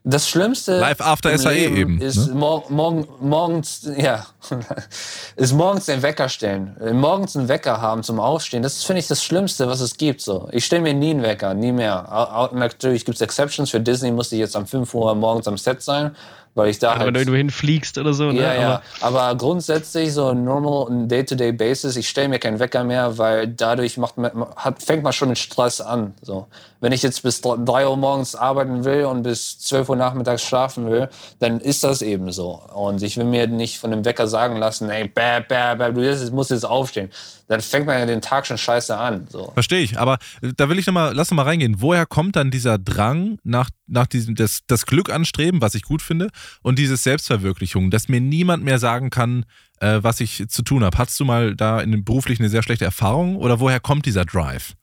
[0.02, 2.34] das Schlimmste Live after SAE eben, ist ne?
[2.34, 4.26] mor morgen, morgens, ja,
[5.36, 6.74] ist morgens den Wecker stellen.
[6.92, 10.22] Morgens einen Wecker haben zum Aufstehen, das finde ich das Schlimmste, was es gibt.
[10.22, 10.48] So.
[10.52, 12.50] Ich stelle mir nie einen Wecker, nie mehr.
[12.54, 13.70] Natürlich gibt es Exceptions.
[13.70, 16.12] Für Disney musste ich jetzt um 5 Uhr morgens am Set sein
[16.54, 18.32] weil ich da also halt, wenn du hinfliegst oder so.
[18.32, 18.42] Ne?
[18.42, 18.82] Ja, ja.
[19.00, 23.96] Aber, aber grundsätzlich so normal Day-to-Day Basis, ich stelle mir keinen Wecker mehr, weil dadurch
[23.96, 26.14] macht man, hat, fängt man schon mit Stress an.
[26.22, 26.48] So,
[26.80, 30.90] wenn ich jetzt bis drei Uhr morgens arbeiten will und bis zwölf Uhr nachmittags schlafen
[30.90, 31.08] will,
[31.38, 32.60] dann ist das eben so.
[32.74, 36.34] Und ich will mir nicht von dem Wecker sagen lassen, ey, bäh, bäh, bäh, du
[36.34, 37.10] musst jetzt aufstehen
[37.50, 39.26] dann fängt man ja den Tag schon scheiße an.
[39.28, 39.50] So.
[39.54, 41.80] Verstehe ich, aber äh, da will ich nochmal, lass uns mal reingehen.
[41.80, 46.00] Woher kommt dann dieser Drang nach, nach diesem, das, das Glück anstreben, was ich gut
[46.00, 46.28] finde,
[46.62, 49.46] und diese Selbstverwirklichung, dass mir niemand mehr sagen kann,
[49.80, 50.96] äh, was ich zu tun habe.
[50.96, 54.24] Hattest du mal da in dem beruflichen eine sehr schlechte Erfahrung oder woher kommt dieser
[54.24, 54.74] Drive?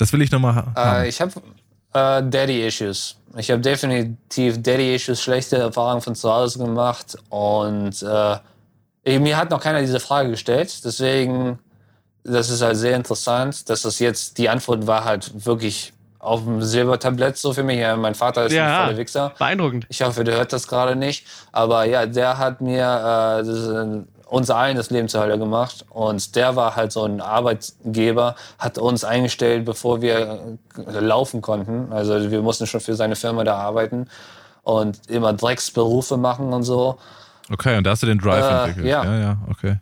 [0.00, 0.72] Das will ich nochmal haben.
[0.76, 1.32] Äh, ich habe
[1.92, 3.16] äh, Daddy-Issues.
[3.36, 9.60] Ich habe definitiv Daddy-Issues, schlechte Erfahrungen von zu Hause gemacht und äh, Mir hat noch
[9.60, 11.58] keiner diese Frage gestellt, deswegen,
[12.24, 16.60] das ist halt sehr interessant, dass das jetzt, die Antwort war halt wirklich auf dem
[16.62, 17.78] Silbertablett so für mich.
[17.78, 19.32] Ja, mein Vater ist Ja, ein voller Wichser.
[19.38, 19.86] Beeindruckend.
[19.88, 21.26] Ich hoffe, der hört das gerade nicht.
[21.50, 25.38] Aber ja, der hat mir äh, das ist, äh, uns allen das Leben zur Hölle
[25.38, 25.84] gemacht.
[25.90, 31.92] Und der war halt so ein Arbeitgeber, hat uns eingestellt, bevor wir äh, laufen konnten.
[31.92, 34.08] Also wir mussten schon für seine Firma da arbeiten
[34.62, 36.98] und immer Drecksberufe machen und so.
[37.52, 38.86] Okay, und da hast du den Drive Äh, entwickelt.
[38.86, 39.04] ja.
[39.04, 39.76] ja, ja, okay.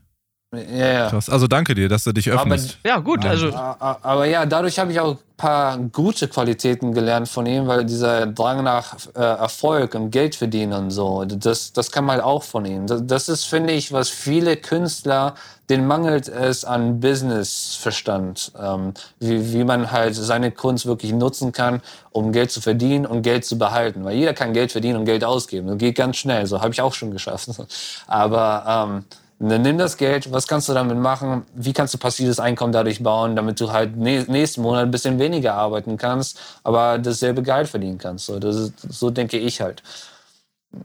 [0.50, 1.10] Ja, ja.
[1.10, 1.28] Krass.
[1.28, 2.78] Also danke dir, dass du dich öffnest.
[2.82, 7.44] Ja, gut, also Aber ja, dadurch habe ich auch ein paar gute Qualitäten gelernt von
[7.44, 12.10] ihm, weil dieser Drang nach äh, Erfolg und Geld verdienen und so, das, das kam
[12.10, 12.86] halt auch von ihm.
[12.86, 15.34] Das, das ist, finde ich, was viele Künstler,
[15.68, 21.82] denen mangelt es an Businessverstand, ähm, wie, wie man halt seine Kunst wirklich nutzen kann,
[22.10, 24.02] um Geld zu verdienen und Geld zu behalten.
[24.02, 25.66] Weil jeder kann Geld verdienen und Geld ausgeben.
[25.68, 27.50] Das geht ganz schnell, so habe ich auch schon geschafft.
[28.06, 29.04] Aber ähm,
[29.40, 31.44] dann nimm das Geld, was kannst du damit machen?
[31.54, 35.18] Wie kannst du passives Einkommen dadurch bauen, damit du halt nä- nächsten Monat ein bisschen
[35.20, 38.26] weniger arbeiten kannst, aber dasselbe Geld verdienen kannst?
[38.26, 39.82] So, ist, so denke ich halt.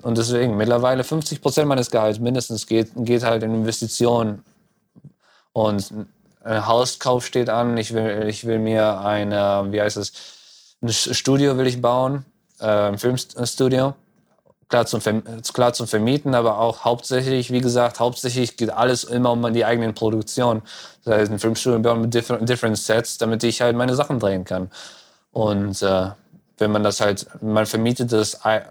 [0.04, 4.44] Und deswegen, mittlerweile 50 Prozent meines Gehalts mindestens geht, geht halt in Investitionen.
[5.52, 5.92] Und
[6.44, 7.78] ein Hauskauf steht an.
[7.78, 10.14] Ich will, ich will mir ein, äh, wie heißt es,
[10.82, 12.26] ein Studio will ich bauen,
[12.60, 13.96] äh, ein Filmstudio
[14.70, 19.32] klar zum, Verm- klar zum Vermieten, aber auch hauptsächlich, wie gesagt, hauptsächlich geht alles immer
[19.32, 20.62] um die eigenen Produktion.
[21.04, 24.72] Das heißt, ein Filmstudio mit different, different Sets, damit ich halt meine Sachen drehen kann.
[25.32, 26.10] Und äh,
[26.58, 28.66] wenn man das halt, man vermietet das, ei-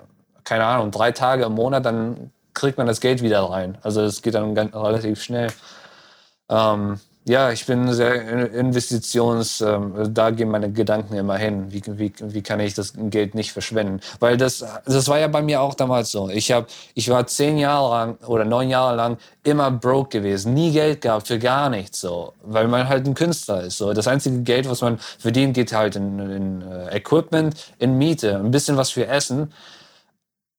[0.44, 3.78] keine Ahnung, drei Tage im Monat, dann kriegt man das Geld wieder rein.
[3.82, 5.50] Also es geht dann ganz, relativ schnell.
[6.48, 11.66] Ähm, ja, ich bin sehr in- investitions, ähm, da gehen meine Gedanken immer hin.
[11.70, 14.00] Wie, wie, wie kann ich das Geld nicht verschwenden?
[14.18, 16.28] Weil das, das war ja bei mir auch damals so.
[16.28, 20.72] Ich hab, ich war zehn Jahre lang oder neun Jahre lang immer broke gewesen, nie
[20.72, 23.78] Geld gehabt für gar nichts so, weil man halt ein Künstler ist.
[23.78, 28.36] So, das einzige Geld, was man verdient, geht halt in, in äh, Equipment, in Miete,
[28.36, 29.52] ein bisschen was für Essen.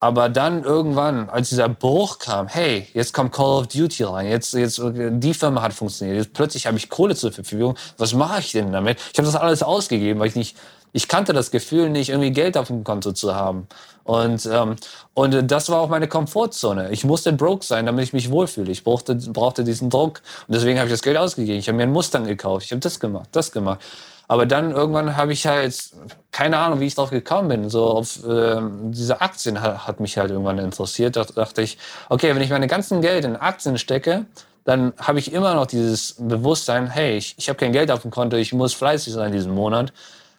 [0.03, 4.53] Aber dann irgendwann, als dieser Bruch kam, hey, jetzt kommt Call of Duty rein, jetzt,
[4.53, 7.75] jetzt die Firma hat funktioniert, jetzt plötzlich habe ich Kohle zur Verfügung.
[7.97, 8.99] Was mache ich denn damit?
[9.13, 10.57] Ich habe das alles ausgegeben, weil ich nicht,
[10.91, 13.65] ich kannte das Gefühl nicht, irgendwie Geld auf dem Konto zu haben.
[14.03, 14.75] Und, ähm,
[15.13, 16.91] und das war auch meine Komfortzone.
[16.91, 18.73] Ich musste broke sein, damit ich mich wohlfühle.
[18.73, 20.21] Ich brauchte, brauchte diesen Druck.
[20.49, 21.59] Und deswegen habe ich das Geld ausgegeben.
[21.59, 22.65] Ich habe mir einen Mustang gekauft.
[22.65, 23.79] Ich habe das gemacht, das gemacht.
[24.27, 25.91] Aber dann irgendwann habe ich halt,
[26.31, 27.69] keine Ahnung, wie ich drauf gekommen bin.
[27.69, 31.15] So auf ähm, diese Aktien hat, hat mich halt irgendwann interessiert.
[31.15, 31.77] Da dachte ich,
[32.09, 34.25] okay, wenn ich meine ganzen Geld in Aktien stecke,
[34.63, 38.11] dann habe ich immer noch dieses Bewusstsein, hey, ich, ich habe kein Geld auf dem
[38.11, 39.91] Konto, ich muss fleißig sein diesen Monat.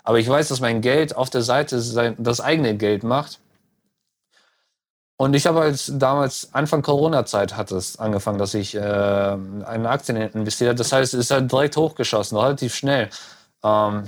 [0.03, 3.39] Aber ich weiß, dass mein Geld auf der Seite sein, das eigene Geld macht.
[5.16, 10.16] Und ich habe halt damals, Anfang Corona-Zeit hat es angefangen, dass ich äh, in Aktien
[10.16, 10.78] investiert habe.
[10.78, 13.11] Das heißt, es ist halt direkt hochgeschossen, relativ schnell.
[13.64, 14.04] Ähm,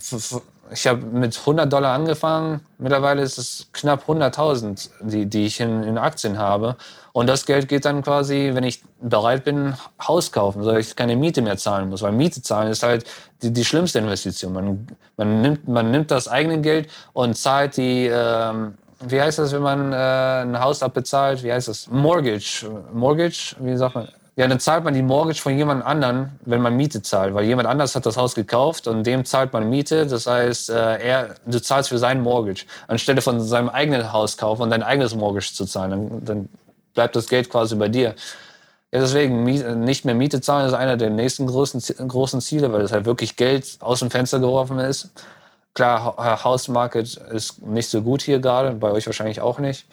[0.71, 2.61] ich habe mit 100 Dollar angefangen.
[2.79, 6.77] Mittlerweile ist es knapp 100.000, die, die ich in, in Aktien habe.
[7.13, 9.75] Und das Geld geht dann quasi, wenn ich bereit bin,
[10.07, 12.03] Haus kaufen, so dass ich keine Miete mehr zahlen muss.
[12.03, 13.05] Weil Miete zahlen ist halt
[13.43, 14.53] die, die schlimmste Investition.
[14.53, 14.87] Man,
[15.17, 19.63] man, nimmt, man nimmt das eigene Geld und zahlt die, ähm, wie heißt das, wenn
[19.63, 21.43] man äh, ein Haus abbezahlt?
[21.43, 21.89] Wie heißt das?
[21.89, 22.67] Mortgage.
[22.93, 24.09] Mortgage, wie sagt man?
[24.39, 27.67] Ja, dann zahlt man die Mortgage von jemand anderen, wenn man Miete zahlt, weil jemand
[27.69, 30.07] anders hat das Haus gekauft und dem zahlt man Miete.
[30.07, 34.63] Das heißt, äh, er, du zahlst für seinen Mortgage, anstelle von seinem eigenen Haus kaufen
[34.63, 35.91] und dein eigenes Mortgage zu zahlen.
[35.91, 36.49] Dann, dann
[36.93, 38.15] bleibt das Geld quasi bei dir.
[38.93, 42.93] Ja, deswegen nicht mehr Miete zahlen ist einer der nächsten großen, großen Ziele, weil es
[42.93, 45.11] halt wirklich Geld aus dem Fenster geworfen ist.
[45.73, 49.87] Klar, House Market ist nicht so gut hier gerade, bei euch wahrscheinlich auch nicht.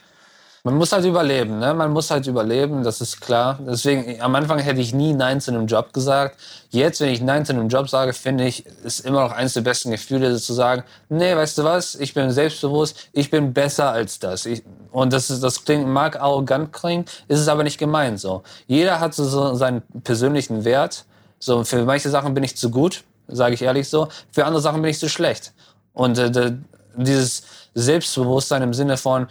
[0.65, 1.73] Man muss halt überleben, ne?
[1.73, 3.59] Man muss halt überleben, das ist klar.
[3.67, 6.39] Deswegen, am Anfang hätte ich nie Nein zu einem Job gesagt.
[6.69, 9.59] Jetzt, wenn ich Nein zu einem Job sage, finde ich, ist immer noch eines der
[9.59, 14.19] besten Gefühle, zu sagen, nee, weißt du was, ich bin selbstbewusst, ich bin besser als
[14.19, 14.45] das.
[14.45, 18.43] Ich, und das, ist, das klingt, mag arrogant klingen, ist es aber nicht gemeint so.
[18.65, 21.03] Jeder hat so, seinen persönlichen Wert.
[21.39, 24.07] So, für manche Sachen bin ich zu gut, sage ich ehrlich so.
[24.31, 25.51] Für andere Sachen bin ich zu schlecht.
[25.91, 26.53] Und äh,
[26.95, 27.43] dieses
[27.73, 29.27] Selbstbewusstsein im Sinne von,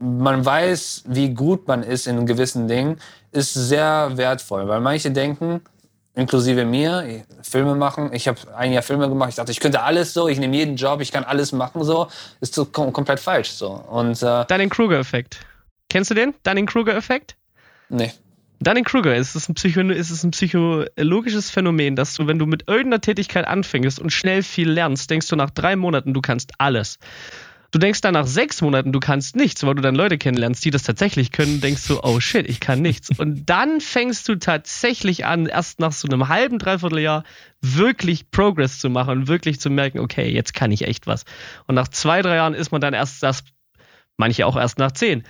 [0.00, 2.98] man weiß, wie gut man ist in gewissen Dingen,
[3.32, 4.66] ist sehr wertvoll.
[4.66, 5.60] Weil manche denken,
[6.14, 8.10] inklusive mir, Filme machen.
[8.12, 9.30] Ich habe ein Jahr Filme gemacht.
[9.30, 12.08] Ich dachte, ich könnte alles so, ich nehme jeden Job, ich kann alles machen so.
[12.40, 13.70] Ist so kom komplett falsch so.
[13.70, 15.40] Und äh, Dunning-Kruger-Effekt.
[15.88, 16.34] Kennst du den?
[16.42, 17.36] Dunning-Kruger-Effekt?
[17.88, 18.12] nee.
[18.62, 22.68] Dunning-Kruger ist es ein, Psycho ist es ein psychologisches Phänomen, dass du, wenn du mit
[22.68, 26.98] irgendeiner Tätigkeit anfängst und schnell viel lernst, denkst du nach drei Monaten, du kannst alles.
[27.72, 30.70] Du denkst dann nach sechs Monaten, du kannst nichts, weil du dann Leute kennenlernst, die
[30.70, 33.10] das tatsächlich können, denkst du, oh shit, ich kann nichts.
[33.18, 37.24] Und dann fängst du tatsächlich an, erst nach so einem halben, dreiviertel Jahr
[37.60, 41.24] wirklich Progress zu machen und wirklich zu merken, okay, jetzt kann ich echt was.
[41.66, 43.44] Und nach zwei, drei Jahren ist man dann erst das,
[44.16, 45.24] manche auch erst nach zehn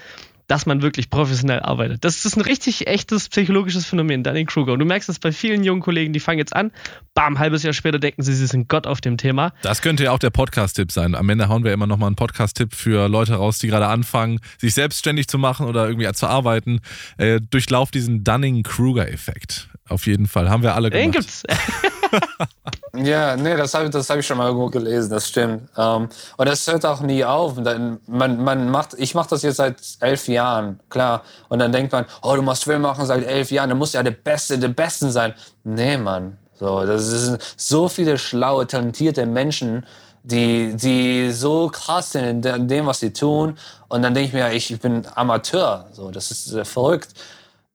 [0.51, 2.05] dass man wirklich professionell arbeitet.
[2.05, 4.73] Das ist ein richtig echtes psychologisches Phänomen, Dunning-Kruger.
[4.73, 6.73] Und du merkst es bei vielen jungen Kollegen, die fangen jetzt an,
[7.15, 9.53] bam, halbes Jahr später denken sie, sie sind Gott auf dem Thema.
[9.63, 11.15] Das könnte ja auch der Podcast-Tipp sein.
[11.15, 14.75] Am Ende hauen wir immer nochmal einen Podcast-Tipp für Leute raus, die gerade anfangen, sich
[14.75, 16.81] selbstständig zu machen oder irgendwie zu arbeiten.
[17.17, 19.70] Äh, durchlauf diesen Dunning-Kruger-Effekt.
[19.91, 20.49] Auf jeden Fall.
[20.49, 21.05] Haben wir alle gemacht.
[21.05, 21.43] Den gibt's.
[22.95, 25.69] ja, nee, das habe das hab ich schon mal irgendwo gelesen, das stimmt.
[25.77, 27.57] Um, ähm, und das hört auch nie auf.
[27.57, 27.99] Man,
[28.45, 31.25] man macht, ich mache das jetzt seit elf Jahren, klar.
[31.49, 33.99] Und dann denkt man, oh, du machst Film machen seit elf Jahren, dann musst du
[33.99, 35.35] ja der Beste, der Besten sein.
[35.65, 36.39] Nee, Mann.
[36.55, 39.85] So, das sind so viele schlaue, talentierte Menschen,
[40.23, 43.59] die, die so krass sind in dem, was sie tun.
[43.89, 45.87] Und dann denke ich mir, ich, ich bin Amateur.
[45.93, 47.09] So, das ist äh, verrückt.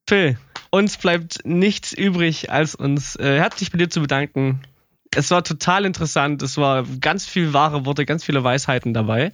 [0.08, 0.38] Phil,
[0.76, 4.60] uns bleibt nichts übrig, als uns äh, herzlich bei dir zu bedanken.
[5.16, 6.42] Es war total interessant.
[6.42, 9.32] Es war ganz viel wahre Worte, ganz viele Weisheiten dabei.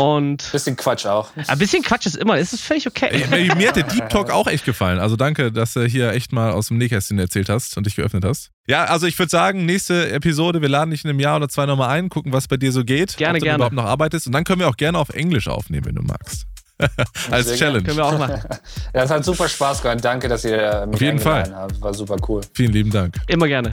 [0.00, 1.28] Und bisschen Quatsch auch.
[1.46, 3.22] Ein bisschen Quatsch ist immer, es ist völlig okay.
[3.28, 4.98] Mir, mir hat der Deep Talk auch echt gefallen.
[4.98, 8.24] Also danke, dass du hier echt mal aus dem Nähkästchen erzählt hast und dich geöffnet
[8.24, 8.50] hast.
[8.66, 11.66] Ja, also ich würde sagen, nächste Episode, wir laden dich in einem Jahr oder zwei
[11.66, 13.18] nochmal ein, gucken, was bei dir so geht.
[13.18, 13.56] Gerne, ob du gerne.
[13.56, 14.26] überhaupt noch arbeitest.
[14.26, 16.46] Und dann können wir auch gerne auf Englisch aufnehmen, wenn du magst.
[17.30, 17.82] Als Sehr Challenge.
[17.82, 18.40] Können wir auch machen.
[18.94, 20.04] ja, es hat super Spaß gemacht.
[20.04, 21.54] Danke, dass ihr mich Auf jeden Fall.
[21.54, 21.80] habt.
[21.80, 22.40] War super cool.
[22.54, 23.16] Vielen lieben Dank.
[23.28, 23.72] Immer gerne.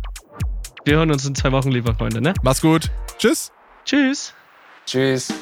[0.85, 2.21] Wir hören uns in zwei Wochen, lieber Freunde.
[2.21, 2.33] Ne?
[2.43, 2.89] Mach's gut.
[3.17, 3.51] Tschüss.
[3.85, 4.33] Tschüss.
[4.85, 5.33] Tschüss.